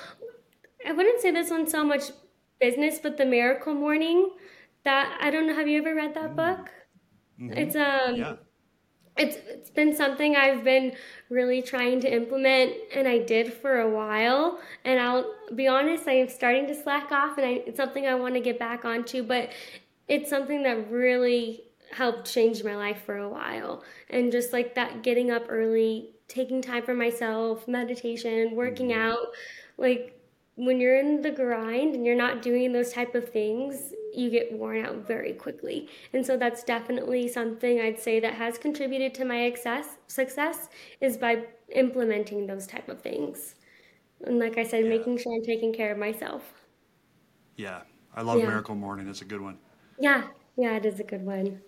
I 0.86 0.92
wouldn't 0.92 1.22
say 1.22 1.30
this 1.30 1.50
one's 1.50 1.70
so 1.70 1.82
much 1.82 2.04
business, 2.60 2.98
but 3.02 3.16
The 3.16 3.24
Miracle 3.24 3.74
Morning. 3.74 4.30
That 4.84 5.16
I 5.18 5.30
don't 5.30 5.46
know. 5.46 5.54
Have 5.54 5.66
you 5.66 5.78
ever 5.78 5.94
read 5.94 6.12
that 6.14 6.36
book? 6.36 6.70
It's 7.38 7.74
um, 7.74 8.16
Yeah. 8.16 8.36
It's 9.16 9.36
it's 9.48 9.70
been 9.70 9.94
something 9.94 10.34
I've 10.34 10.64
been 10.64 10.92
really 11.30 11.62
trying 11.62 12.00
to 12.00 12.12
implement, 12.12 12.72
and 12.94 13.06
I 13.06 13.18
did 13.18 13.52
for 13.52 13.80
a 13.80 13.88
while. 13.88 14.58
And 14.84 14.98
I'll 15.00 15.32
be 15.54 15.68
honest, 15.68 16.08
I'm 16.08 16.28
starting 16.28 16.66
to 16.66 16.74
slack 16.74 17.12
off, 17.12 17.38
and 17.38 17.46
I, 17.46 17.50
it's 17.66 17.76
something 17.76 18.06
I 18.06 18.14
want 18.14 18.34
to 18.34 18.40
get 18.40 18.58
back 18.58 18.84
onto. 18.84 19.22
But 19.22 19.50
it's 20.08 20.28
something 20.28 20.62
that 20.64 20.90
really 20.90 21.62
helped 21.92 22.30
change 22.30 22.64
my 22.64 22.76
life 22.76 23.02
for 23.06 23.16
a 23.16 23.28
while, 23.28 23.84
and 24.10 24.32
just 24.32 24.52
like 24.52 24.74
that, 24.74 25.02
getting 25.02 25.30
up 25.30 25.44
early, 25.48 26.10
taking 26.26 26.60
time 26.60 26.82
for 26.82 26.94
myself, 26.94 27.68
meditation, 27.68 28.56
working 28.56 28.88
mm-hmm. 28.88 29.00
out, 29.00 29.28
like 29.78 30.13
when 30.56 30.80
you're 30.80 30.98
in 30.98 31.20
the 31.22 31.30
grind 31.30 31.94
and 31.94 32.06
you're 32.06 32.14
not 32.16 32.40
doing 32.42 32.72
those 32.72 32.92
type 32.92 33.14
of 33.14 33.28
things 33.28 33.92
you 34.14 34.30
get 34.30 34.52
worn 34.52 34.84
out 34.84 35.06
very 35.06 35.32
quickly 35.32 35.88
and 36.12 36.24
so 36.24 36.36
that's 36.36 36.62
definitely 36.62 37.26
something 37.26 37.80
i'd 37.80 37.98
say 37.98 38.20
that 38.20 38.34
has 38.34 38.56
contributed 38.58 39.12
to 39.14 39.24
my 39.24 39.48
success 39.50 39.96
success 40.06 40.68
is 41.00 41.16
by 41.16 41.42
implementing 41.74 42.46
those 42.46 42.66
type 42.66 42.88
of 42.88 43.00
things 43.02 43.56
and 44.26 44.38
like 44.38 44.56
i 44.58 44.62
said 44.62 44.84
Yeah. 44.84 44.90
making 44.90 45.18
sure 45.18 45.34
i'm 45.34 45.42
taking 45.42 45.72
care 45.72 45.90
of 45.92 45.98
myself 45.98 46.42
Yeah. 47.56 47.80
I 48.16 48.22
love 48.22 48.38
yeah 48.38 48.46
Miracle 48.46 48.76
Morning. 48.76 49.06
That's 49.06 49.22
a 49.22 49.24
good 49.24 49.40
one. 49.40 49.58
yeah 49.98 50.28
yeah 50.56 50.76
it 50.76 50.86
is 50.86 51.00
a 51.00 51.04
good 51.04 51.24
one 51.26 51.60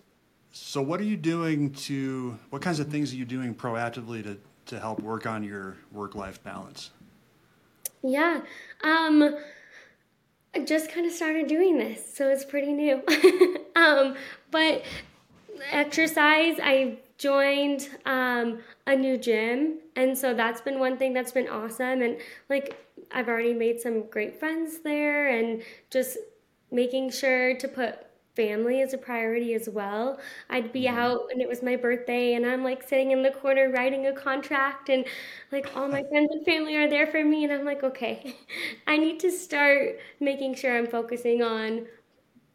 So, 0.53 0.81
what 0.81 1.01
are 1.01 1.05
you 1.12 1.16
doing 1.16 1.72
to? 1.87 2.38
What 2.51 2.62
kinds 2.62 2.79
of 2.81 2.88
things 2.88 3.12
are 3.12 3.16
you 3.16 3.25
doing 3.25 3.53
proactively 3.55 4.22
to 4.22 4.38
to 4.66 4.79
help 4.81 5.01
work 5.01 5.27
on 5.27 5.42
your 5.42 5.77
work 5.92 6.14
life 6.14 6.40
balance? 6.42 6.90
Yeah 8.02 8.40
um 8.82 9.37
I 10.56 10.61
just 10.61 10.90
kind 10.90 11.06
of 11.06 11.12
started 11.12 11.48
doing 11.48 11.76
this, 11.76 12.14
so 12.14 12.30
it's 12.30 12.44
pretty 12.44 12.72
new. 12.72 13.02
um, 13.76 14.16
but 14.50 14.85
exercise, 15.70 16.56
I 16.62 16.96
joined 17.18 17.90
um, 18.06 18.61
a 18.87 18.96
new 18.96 19.18
gym, 19.18 19.80
and 19.96 20.16
so 20.16 20.32
that's 20.32 20.62
been 20.62 20.78
one 20.78 20.96
thing 20.96 21.12
that's 21.12 21.32
been 21.32 21.48
awesome. 21.48 22.00
And 22.00 22.16
like, 22.48 22.74
I've 23.12 23.28
already 23.28 23.52
made 23.52 23.82
some 23.82 24.06
great 24.09 24.40
friends 24.40 24.78
there, 24.78 25.28
and 25.28 25.62
just 25.90 26.16
making 26.70 27.11
sure 27.11 27.54
to 27.59 27.68
put 27.68 28.06
family 28.37 28.83
as 28.83 28.92
a 28.92 28.99
priority 28.99 29.55
as 29.55 29.68
well. 29.68 30.20
I'd 30.51 30.72
be 30.72 30.85
mm-hmm. 30.85 30.99
out 30.99 31.20
and 31.33 31.40
it 31.40 31.49
was 31.49 31.62
my 31.62 31.75
birthday 31.75 32.35
and 32.35 32.46
I'm 32.46 32.62
like 32.62 32.83
sitting 32.87 33.11
in 33.11 33.22
the 33.22 33.31
corner 33.31 33.70
writing 33.70 34.07
a 34.07 34.12
contract 34.12 34.88
and 34.90 35.05
like 35.51 35.75
all 35.75 35.88
my 35.88 36.05
friends 36.05 36.31
and 36.31 36.44
family 36.44 36.77
are 36.77 36.88
there 36.88 37.07
for 37.07 37.25
me 37.25 37.44
and 37.44 37.53
I'm 37.53 37.64
like, 37.64 37.83
okay, 37.83 38.37
I 38.87 38.99
need 38.99 39.18
to 39.20 39.33
start 39.33 39.99
making 40.20 40.55
sure 40.55 40.77
I'm 40.77 40.87
focusing 40.87 41.42
on 41.42 41.87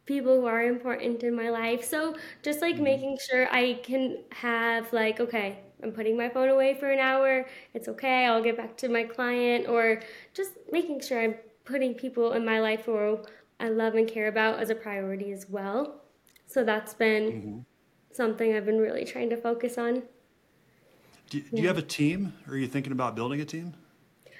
people 0.06 0.42
who 0.42 0.46
are 0.46 0.64
important 0.64 1.24
in 1.24 1.36
my 1.36 1.50
life. 1.50 1.84
So 1.84 2.16
just 2.44 2.62
like 2.62 2.76
mm-hmm. 2.76 2.84
making 2.84 3.18
sure 3.30 3.52
I 3.52 3.80
can 3.84 4.20
have 4.32 4.94
like, 4.94 5.20
okay, 5.20 5.60
I'm 5.84 5.92
putting 5.92 6.16
my 6.16 6.30
phone 6.30 6.50
away 6.50 6.76
for 6.76 6.92
an 6.92 7.00
hour. 7.00 7.46
It's 7.74 7.88
okay. 7.88 8.26
I'll 8.26 8.44
get 8.44 8.58
back 8.58 8.78
to 8.78 8.90
my 8.90 9.04
client 9.04 9.68
or 9.68 10.02
just 10.34 10.52
making 10.72 11.02
sure 11.02 11.22
I'm 11.22 11.36
putting 11.66 11.94
people 11.94 12.34
in 12.34 12.46
my 12.46 12.60
life 12.60 12.86
who 12.86 13.20
I 13.62 13.70
love 13.70 13.96
and 13.96 14.08
care 14.08 14.28
about 14.28 14.60
as 14.60 14.70
a 14.70 14.76
priority 14.76 15.32
as 15.32 15.50
well. 15.50 16.02
So 16.48 16.64
that's 16.64 16.94
been 16.94 17.66
something 18.12 18.54
I've 18.54 18.66
been 18.66 18.80
really 18.80 19.06
trying 19.06 19.30
to 19.30 19.38
focus 19.38 19.78
on. 19.78 20.04
Do, 21.30 21.40
do 21.40 21.62
you 21.62 21.68
have 21.68 21.78
a 21.78 21.84
team? 21.84 22.34
Or 22.48 22.56
are 22.56 22.58
you 22.58 22.68
thinking 22.68 22.92
about 22.92 23.16
building 23.16 23.40
a 23.40 23.46
team? 23.46 23.74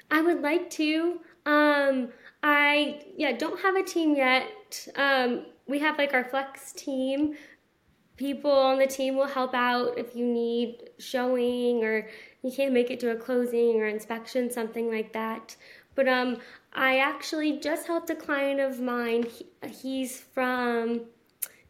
I 0.10 0.22
would 0.22 0.42
like 0.42 0.70
to. 0.72 1.22
Um, 1.46 2.10
I 2.44 3.02
yeah 3.16 3.32
don't 3.32 3.60
have 3.62 3.76
a 3.76 3.84
team 3.84 4.16
yet. 4.16 4.88
Um, 4.96 5.46
we 5.68 5.80
have 5.80 5.98
like 5.98 6.14
our 6.14 6.26
flex 6.26 6.74
team. 6.74 7.36
People 8.18 8.52
on 8.52 8.78
the 8.78 8.88
team 8.88 9.16
will 9.16 9.26
help 9.26 9.54
out 9.54 9.98
if 9.98 10.16
you 10.16 10.26
need 10.26 10.90
showing 11.00 11.84
or 11.84 12.10
you 12.44 12.52
can't 12.52 12.74
make 12.74 12.92
it 12.92 13.00
to 13.00 13.12
a 13.12 13.16
closing 13.16 13.82
or 13.82 13.88
inspection, 13.88 14.52
something 14.52 14.92
like 14.92 15.14
that. 15.14 15.56
But 15.96 16.08
um, 16.08 16.38
I 16.74 17.00
actually 17.00 17.60
just 17.60 17.88
helped 17.88 18.10
a 18.10 18.16
client 18.16 18.60
of 18.60 18.80
mine. 18.80 19.24
He, 19.24 19.46
he's 19.68 20.20
from 20.20 21.02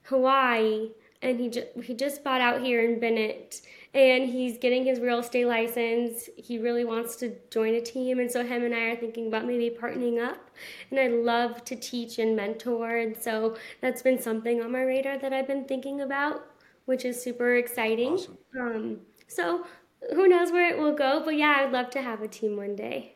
Hawaii, 0.03 0.91
and 1.21 1.39
he 1.39 1.49
ju- 1.49 1.67
he 1.83 1.93
just 1.93 2.23
bought 2.23 2.41
out 2.41 2.61
here 2.61 2.83
in 2.83 2.99
Bennett, 2.99 3.61
and 3.93 4.29
he's 4.29 4.57
getting 4.57 4.85
his 4.85 4.99
real 4.99 5.19
estate 5.19 5.45
license. 5.45 6.29
He 6.37 6.59
really 6.59 6.85
wants 6.85 7.15
to 7.17 7.35
join 7.49 7.73
a 7.75 7.81
team, 7.81 8.19
and 8.19 8.31
so 8.31 8.43
him 8.43 8.63
and 8.63 8.75
I 8.75 8.91
are 8.91 8.95
thinking 8.95 9.27
about 9.27 9.45
maybe 9.45 9.75
partnering 9.75 10.23
up. 10.23 10.51
And 10.89 10.99
I 10.99 11.07
love 11.07 11.63
to 11.65 11.75
teach 11.75 12.19
and 12.19 12.35
mentor, 12.35 12.97
and 12.97 13.17
so 13.17 13.57
that's 13.81 14.01
been 14.01 14.21
something 14.21 14.61
on 14.61 14.71
my 14.71 14.83
radar 14.83 15.17
that 15.17 15.33
I've 15.33 15.47
been 15.47 15.65
thinking 15.65 16.01
about, 16.01 16.45
which 16.85 17.05
is 17.05 17.21
super 17.21 17.55
exciting. 17.55 18.13
Awesome. 18.13 18.37
Um, 18.59 18.97
so 19.27 19.65
who 20.13 20.27
knows 20.27 20.51
where 20.51 20.69
it 20.69 20.77
will 20.77 20.95
go, 20.95 21.21
but 21.23 21.35
yeah, 21.35 21.57
I'd 21.59 21.71
love 21.71 21.89
to 21.91 22.01
have 22.01 22.21
a 22.21 22.27
team 22.27 22.57
one 22.57 22.75
day. 22.75 23.15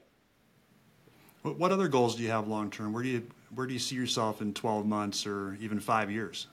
What, 1.46 1.60
what 1.60 1.72
other 1.72 1.88
goals 1.88 2.16
do 2.16 2.24
you 2.24 2.32
have 2.32 2.48
long 2.48 2.72
term? 2.72 2.92
Where 2.92 3.04
do 3.04 3.10
you 3.10 3.28
where 3.54 3.68
do 3.68 3.74
you 3.74 3.80
see 3.80 3.96
yourself 3.96 4.42
in 4.42 4.52
12 4.52 4.88
months 4.88 5.28
or 5.28 5.56
even 5.62 5.80
five 5.80 6.10
years? 6.10 6.48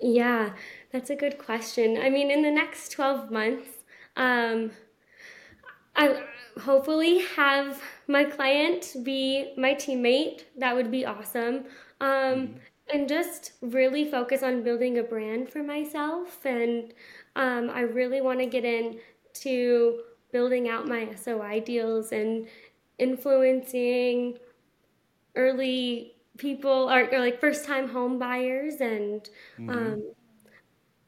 Yeah, 0.00 0.52
that's 0.90 1.10
a 1.10 1.16
good 1.16 1.36
question. 1.36 1.98
I 1.98 2.08
mean, 2.08 2.30
in 2.30 2.40
the 2.40 2.50
next 2.50 2.90
12 2.92 3.30
months, 3.30 3.68
um, 4.16 4.70
I 5.94 6.22
hopefully 6.62 7.18
have 7.36 7.82
my 8.06 8.24
client 8.24 8.96
be 9.02 9.52
my 9.58 9.74
teammate. 9.74 10.44
That 10.56 10.74
would 10.74 10.90
be 10.90 11.04
awesome. 11.04 11.64
Um, 12.00 12.54
and 12.92 13.06
just 13.06 13.52
really 13.60 14.10
focus 14.10 14.42
on 14.42 14.62
building 14.62 14.96
a 14.96 15.02
brand 15.02 15.50
for 15.50 15.62
myself. 15.62 16.46
And 16.46 16.94
um, 17.36 17.68
I 17.68 17.80
really 17.80 18.22
want 18.22 18.38
to 18.38 18.46
get 18.46 18.64
into 18.64 20.04
building 20.32 20.68
out 20.68 20.86
my 20.86 21.14
SOI 21.14 21.60
deals 21.60 22.12
and 22.12 22.46
influencing 22.98 24.38
early 25.34 26.14
people 26.36 26.90
or, 26.90 27.12
or 27.12 27.18
like 27.20 27.40
first 27.40 27.64
time 27.64 27.88
home 27.88 28.18
buyers 28.18 28.80
and 28.80 29.28
um, 29.68 30.02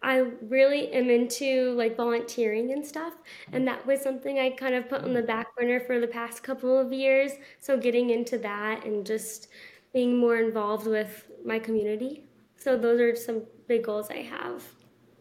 I 0.02 0.18
really 0.42 0.90
am 0.92 1.10
into 1.10 1.72
like 1.72 1.96
volunteering 1.96 2.72
and 2.72 2.84
stuff, 2.84 3.12
and 3.52 3.68
that 3.68 3.86
was 3.86 4.00
something 4.00 4.38
I 4.38 4.50
kind 4.50 4.74
of 4.74 4.88
put 4.88 5.02
on 5.02 5.12
the 5.12 5.22
back 5.22 5.54
burner 5.56 5.78
for 5.78 6.00
the 6.00 6.06
past 6.06 6.42
couple 6.42 6.78
of 6.78 6.90
years. 6.90 7.32
So 7.60 7.76
getting 7.76 8.08
into 8.08 8.38
that 8.38 8.86
and 8.86 9.04
just 9.04 9.48
being 9.92 10.16
more 10.16 10.36
involved 10.36 10.86
with 10.86 11.30
my 11.44 11.58
community. 11.58 12.24
So 12.56 12.78
those 12.78 12.98
are 12.98 13.14
some 13.14 13.42
big 13.68 13.84
goals 13.84 14.08
I 14.10 14.22
have 14.22 14.64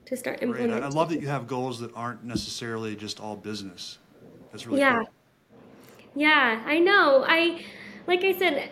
to 0.06 0.16
start 0.16 0.40
Great. 0.40 0.70
I, 0.70 0.80
I 0.80 0.88
love 0.88 1.10
that 1.10 1.20
you 1.20 1.28
have 1.28 1.46
goals 1.46 1.80
that 1.82 1.94
aren't 1.94 2.24
necessarily 2.24 2.96
just 2.96 3.20
all 3.20 3.36
business. 3.36 3.98
That's 4.52 4.66
really 4.66 4.80
Yeah, 4.80 5.00
cool. 5.00 5.10
Yeah, 6.16 6.64
I 6.66 6.80
know. 6.80 7.24
I, 7.28 7.64
like 8.08 8.24
I 8.24 8.38
said, 8.38 8.70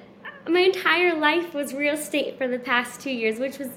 my 0.47 0.59
entire 0.61 1.15
life 1.17 1.53
was 1.53 1.73
real 1.73 1.95
estate 1.95 2.37
for 2.37 2.47
the 2.47 2.59
past 2.59 3.01
two 3.01 3.11
years, 3.11 3.39
which 3.39 3.57
was 3.59 3.69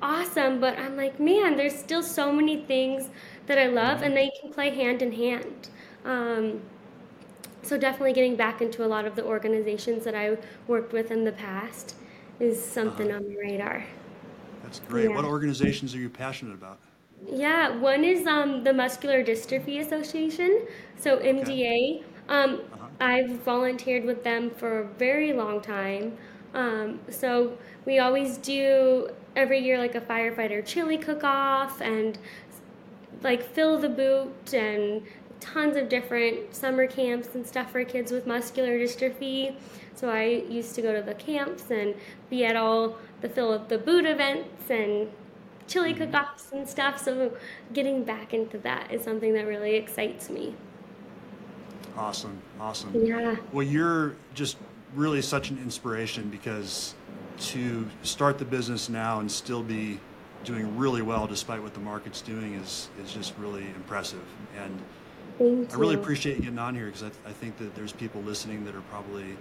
awesome. 0.00 0.60
But 0.60 0.78
I'm 0.78 0.96
like, 0.96 1.20
man, 1.20 1.56
there's 1.56 1.76
still 1.78 2.02
so 2.02 2.32
many 2.32 2.62
things 2.64 3.08
that 3.46 3.58
I 3.58 3.66
love, 3.66 4.02
and 4.02 4.16
they 4.16 4.30
can 4.40 4.52
play 4.52 4.70
hand 4.70 5.02
in 5.02 5.12
hand. 5.12 5.68
Um, 6.04 6.62
so 7.62 7.78
definitely 7.78 8.12
getting 8.12 8.36
back 8.36 8.60
into 8.60 8.84
a 8.84 8.88
lot 8.88 9.04
of 9.06 9.14
the 9.14 9.24
organizations 9.24 10.04
that 10.04 10.14
I 10.14 10.36
worked 10.66 10.92
with 10.92 11.10
in 11.10 11.24
the 11.24 11.32
past 11.32 11.94
is 12.40 12.62
something 12.62 13.12
on 13.12 13.22
the 13.22 13.36
radar. 13.36 13.84
That's 14.62 14.80
great. 14.80 15.08
What 15.12 15.24
organizations 15.24 15.94
are 15.94 15.98
you 15.98 16.10
passionate 16.10 16.54
about? 16.54 16.78
Yeah, 17.28 17.76
one 17.76 18.04
is 18.04 18.26
um, 18.26 18.64
the 18.64 18.72
Muscular 18.72 19.22
Dystrophy 19.22 19.80
Association, 19.80 20.66
so 20.98 21.18
MDA. 21.18 22.02
Um, 22.28 22.54
Uh-huh. 22.54 22.71
I've 23.02 23.30
volunteered 23.42 24.04
with 24.04 24.22
them 24.22 24.50
for 24.50 24.80
a 24.80 24.84
very 24.84 25.32
long 25.32 25.60
time. 25.60 26.16
Um, 26.54 27.00
so 27.10 27.58
we 27.84 27.98
always 27.98 28.36
do 28.38 29.10
every 29.34 29.58
year 29.58 29.78
like 29.78 29.94
a 29.94 30.00
firefighter 30.00 30.64
chili 30.64 30.98
cook 30.98 31.24
off 31.24 31.80
and 31.80 32.18
like 33.22 33.42
fill 33.42 33.78
the 33.78 33.88
boot 33.88 34.54
and 34.54 35.02
tons 35.40 35.76
of 35.76 35.88
different 35.88 36.54
summer 36.54 36.86
camps 36.86 37.34
and 37.34 37.46
stuff 37.46 37.72
for 37.72 37.84
kids 37.84 38.12
with 38.12 38.26
muscular 38.26 38.78
dystrophy. 38.78 39.56
So 39.94 40.08
I 40.08 40.44
used 40.48 40.74
to 40.76 40.82
go 40.82 40.94
to 40.94 41.02
the 41.02 41.14
camps 41.14 41.70
and 41.70 41.94
be 42.30 42.44
at 42.44 42.56
all 42.56 42.98
the 43.20 43.28
fill 43.28 43.52
of 43.52 43.68
the 43.68 43.78
boot 43.78 44.06
events 44.06 44.70
and 44.70 45.10
chili 45.66 45.94
Mm-hmm. 45.94 46.12
cook-offs 46.12 46.52
and 46.52 46.68
stuff. 46.68 47.02
So 47.02 47.36
getting 47.72 48.04
back 48.04 48.32
into 48.34 48.58
that 48.58 48.92
is 48.92 49.02
something 49.02 49.32
that 49.34 49.46
really 49.46 49.74
excites 49.74 50.30
me. 50.30 50.54
Awesome, 51.96 52.40
awesome. 52.60 52.90
Yeah. 53.04 53.36
Well, 53.52 53.66
you're 53.66 54.14
just 54.34 54.56
really 54.94 55.22
such 55.22 55.50
an 55.50 55.58
inspiration 55.58 56.28
because 56.30 56.94
to 57.38 57.86
start 58.02 58.38
the 58.38 58.44
business 58.44 58.88
now 58.88 59.20
and 59.20 59.30
still 59.30 59.62
be 59.62 59.98
doing 60.44 60.76
really 60.76 61.02
well 61.02 61.26
despite 61.26 61.62
what 61.62 61.72
the 61.74 61.80
market's 61.80 62.20
doing 62.20 62.54
is 62.54 62.88
is 63.02 63.12
just 63.12 63.34
really 63.38 63.66
impressive. 63.76 64.22
And 64.58 64.80
Thank 65.38 65.72
I 65.72 65.76
really 65.76 65.94
you. 65.94 66.00
appreciate 66.00 66.36
you 66.36 66.42
getting 66.42 66.58
on 66.58 66.74
here 66.74 66.86
because 66.86 67.04
I, 67.04 67.10
I 67.28 67.32
think 67.32 67.56
that 67.58 67.74
there's 67.74 67.92
people 67.92 68.20
listening 68.22 68.64
that 68.64 68.74
are 68.74 68.80
probably, 68.82 69.36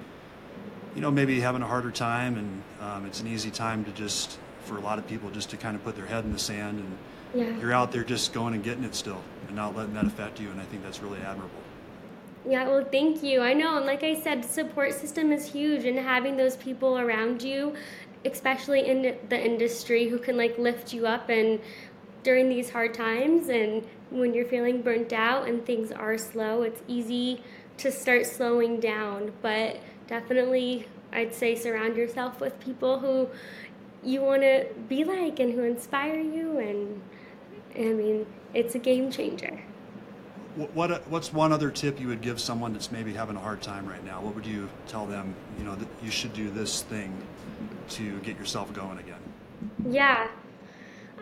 you 0.96 1.02
know, 1.02 1.12
maybe 1.12 1.40
having 1.40 1.62
a 1.62 1.68
harder 1.68 1.92
time, 1.92 2.38
and 2.38 2.64
um, 2.82 3.06
it's 3.06 3.20
an 3.20 3.28
easy 3.28 3.52
time 3.52 3.84
to 3.86 3.92
just, 3.92 4.38
for 4.64 4.78
a 4.78 4.82
lot 4.82 5.00
of 5.00 5.08
people, 5.08 5.30
just 5.30 5.50
to 5.50 5.58
kind 5.58 5.76
of 5.76 5.84
put 5.84 5.96
their 5.96 6.06
head 6.06 6.24
in 6.24 6.32
the 6.32 6.40
sand, 6.40 6.80
and 6.80 6.98
Yeah. 7.34 7.58
you're 7.60 7.74
out 7.74 7.92
there 7.92 8.04
just 8.06 8.32
going 8.34 8.54
and 8.54 8.64
getting 8.64 8.84
it 8.86 8.96
still, 8.96 9.22
and 9.48 9.56
not 9.56 9.76
letting 9.76 9.94
that 9.96 10.06
affect 10.06 10.40
you, 10.40 10.50
and 10.50 10.62
I 10.62 10.64
think 10.64 10.82
that's 10.84 11.02
really 11.02 11.20
admirable. 11.20 11.60
Yeah, 12.48 12.68
well, 12.68 12.84
thank 12.92 13.22
you. 13.22 13.42
I 13.42 13.54
know, 13.54 13.78
and 13.78 13.86
like 13.86 14.04
I 14.04 14.20
said, 14.20 14.44
support 14.44 14.94
system 14.94 15.32
is 15.32 15.46
huge, 15.52 15.86
and 15.86 15.98
having 15.98 16.38
those 16.38 16.58
people 16.58 16.98
around 16.98 17.44
you, 17.44 17.76
especially 18.26 18.88
in 18.88 19.16
the 19.30 19.40
industry, 19.40 20.08
who 20.08 20.18
can 20.18 20.38
like 20.38 20.58
lift 20.58 20.92
you 20.94 21.06
up 21.06 21.30
and 21.30 21.60
during 22.24 22.50
these 22.50 22.70
hard 22.70 22.94
times, 22.94 23.50
and 23.50 23.86
when 24.10 24.34
you're 24.34 24.46
feeling 24.46 24.82
burnt 24.82 25.14
out 25.14 25.48
and 25.48 25.66
things 25.66 25.92
are 25.92 26.18
slow, 26.18 26.64
it's 26.64 26.82
easy 26.88 27.44
to 27.78 27.92
start 27.92 28.26
slowing 28.26 28.80
down. 28.80 29.32
But 29.42 29.80
definitely, 30.08 30.88
I'd 31.14 31.34
say 31.36 31.56
surround 31.56 31.96
yourself 31.96 32.40
with 32.40 32.60
people 32.60 33.00
who 33.00 33.30
you 34.04 34.22
want 34.22 34.42
to 34.42 34.66
be 34.90 35.04
like 35.04 35.40
and 35.40 35.54
who 35.54 35.64
inspire 35.64 36.20
you, 36.20 36.58
and 36.58 37.02
I 37.76 37.94
mean, 37.94 38.26
it's 38.56 38.74
a 38.74 38.80
game 38.80 39.12
changer. 39.12 39.62
What, 40.56 40.74
what 40.74 41.08
what's 41.08 41.32
one 41.34 41.52
other 41.52 41.72
tip 41.72 42.00
you 42.00 42.08
would 42.08 42.22
give 42.22 42.40
someone 42.40 42.74
that's 42.74 42.92
maybe 42.92 43.14
having 43.14 43.36
a 43.36 43.40
hard 43.40 43.62
time 43.62 43.88
right 43.88 44.04
now? 44.04 44.22
What 44.22 44.36
would 44.36 44.46
you 44.46 44.70
tell 44.88 45.06
them? 45.06 45.34
You 45.58 45.64
know 45.64 45.76
that 45.76 45.88
you 46.04 46.12
should 46.12 46.34
do 46.34 46.50
this 46.50 46.82
thing 46.82 47.16
to 47.90 48.20
get 48.20 48.38
yourself 48.38 48.74
going 48.74 49.00
again. 49.00 49.20
Yeah. 49.90 50.28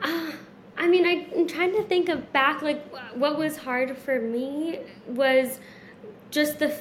Uh, 0.01 0.31
I 0.77 0.87
mean, 0.87 1.05
I'm 1.05 1.47
trying 1.47 1.73
to 1.73 1.83
think 1.83 2.07
of 2.07 2.31
back, 2.31 2.61
like, 2.61 2.85
what 3.13 3.37
was 3.37 3.57
hard 3.57 3.97
for 3.97 4.21
me 4.21 4.79
was 5.07 5.59
just 6.31 6.59
the, 6.59 6.73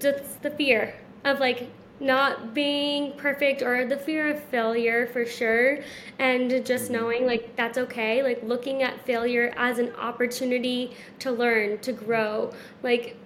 just 0.00 0.42
the 0.42 0.50
fear 0.50 0.94
of, 1.24 1.38
like, 1.38 1.70
not 1.98 2.52
being 2.54 3.12
perfect 3.12 3.62
or 3.62 3.86
the 3.86 3.96
fear 3.96 4.28
of 4.28 4.42
failure 4.44 5.06
for 5.06 5.24
sure. 5.24 5.78
And 6.18 6.50
just 6.64 6.84
mm-hmm. 6.84 6.92
knowing, 6.92 7.26
like, 7.26 7.56
that's 7.56 7.78
okay. 7.78 8.22
Like, 8.22 8.42
looking 8.42 8.82
at 8.82 9.04
failure 9.06 9.52
as 9.56 9.78
an 9.78 9.92
opportunity 9.96 10.94
to 11.20 11.30
learn, 11.30 11.78
to 11.78 11.92
grow. 11.92 12.52
Like, 12.82 13.16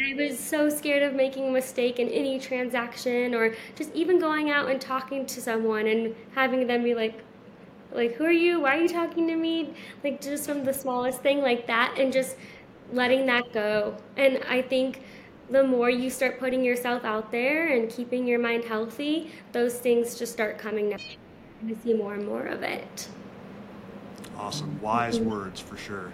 I 0.00 0.14
was 0.14 0.38
so 0.38 0.68
scared 0.68 1.02
of 1.02 1.14
making 1.14 1.48
a 1.48 1.50
mistake 1.50 1.98
in 1.98 2.08
any 2.08 2.38
transaction 2.38 3.34
or 3.34 3.54
just 3.74 3.92
even 3.94 4.20
going 4.20 4.48
out 4.48 4.70
and 4.70 4.80
talking 4.80 5.26
to 5.26 5.40
someone 5.40 5.88
and 5.88 6.14
having 6.34 6.66
them 6.68 6.84
be 6.84 6.94
like, 6.94 7.24
like, 7.90 8.14
who 8.14 8.24
are 8.24 8.30
you? 8.30 8.60
Why 8.60 8.76
are 8.76 8.82
you 8.82 8.88
talking 8.88 9.26
to 9.26 9.34
me? 9.34 9.74
Like, 10.04 10.20
just 10.20 10.46
from 10.46 10.62
the 10.62 10.74
smallest 10.74 11.20
thing 11.22 11.40
like 11.40 11.66
that 11.66 11.96
and 11.98 12.12
just 12.12 12.36
letting 12.92 13.26
that 13.26 13.52
go. 13.52 13.96
And 14.16 14.40
I 14.48 14.62
think 14.62 15.02
the 15.50 15.64
more 15.64 15.90
you 15.90 16.10
start 16.10 16.38
putting 16.38 16.64
yourself 16.64 17.04
out 17.04 17.30
there 17.30 17.68
and 17.68 17.90
keeping 17.90 18.26
your 18.26 18.38
mind 18.38 18.64
healthy, 18.64 19.30
those 19.52 19.78
things 19.78 20.18
just 20.18 20.32
start 20.32 20.58
coming 20.58 20.90
naturally. 20.90 21.18
I 21.66 21.74
see 21.82 21.94
more 21.94 22.14
and 22.14 22.26
more 22.26 22.46
of 22.46 22.62
it. 22.62 23.08
Awesome, 24.36 24.80
wise 24.80 25.18
words 25.18 25.60
for 25.60 25.76
sure. 25.76 26.12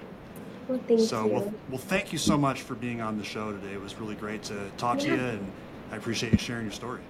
Well, 0.69 0.81
thank 0.89 1.01
so 1.01 1.27
you. 1.27 1.33
well, 1.33 1.55
well, 1.69 1.79
thank 1.79 2.13
you 2.13 2.19
so 2.19 2.39
much 2.39 2.63
for 2.63 2.75
being 2.75 3.03
on 3.03 3.19
the 3.19 3.25
show 3.25 3.53
today. 3.53 3.75
It 3.75 3.81
was 3.81 3.97
really 3.97 4.15
great 4.15 4.43
to 4.45 4.71
talk 4.79 4.99
to 5.01 5.09
you, 5.09 5.15
and 5.15 5.53
I 5.93 5.97
appreciate 5.97 6.33
you 6.33 6.39
sharing 6.39 6.65
your 6.65 6.73
story. 6.73 7.03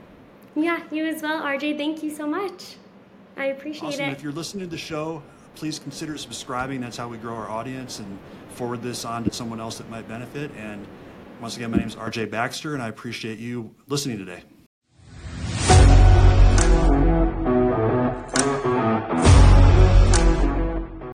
yeah, 0.56 0.82
you 0.90 1.06
as 1.06 1.22
well, 1.22 1.40
RJ. 1.40 1.76
Thank 1.76 2.02
you 2.02 2.10
so 2.10 2.26
much. 2.26 2.76
I 3.36 3.46
appreciate 3.46 3.90
it. 3.90 3.94
Awesome. 3.94 4.04
it. 4.06 4.12
If 4.12 4.22
you're 4.22 4.32
listening 4.32 4.64
to 4.64 4.70
the 4.70 4.78
show, 4.78 5.22
please 5.54 5.78
consider 5.78 6.18
subscribing. 6.18 6.80
That's 6.80 6.96
how 6.96 7.06
we 7.06 7.16
grow 7.16 7.34
our 7.34 7.48
audience 7.48 8.00
and 8.00 8.18
forward 8.50 8.82
this 8.82 9.04
on 9.04 9.22
to 9.24 9.32
someone 9.32 9.60
else 9.60 9.78
that 9.78 9.88
might 9.90 10.08
benefit. 10.08 10.50
And 10.56 10.84
once 11.40 11.56
again, 11.56 11.70
my 11.70 11.78
name 11.78 11.88
is 11.88 11.96
RJ 11.96 12.30
Baxter, 12.30 12.74
and 12.74 12.82
I 12.82 12.88
appreciate 12.88 13.38
you 13.38 13.74
listening 13.88 14.18
today. 14.18 14.42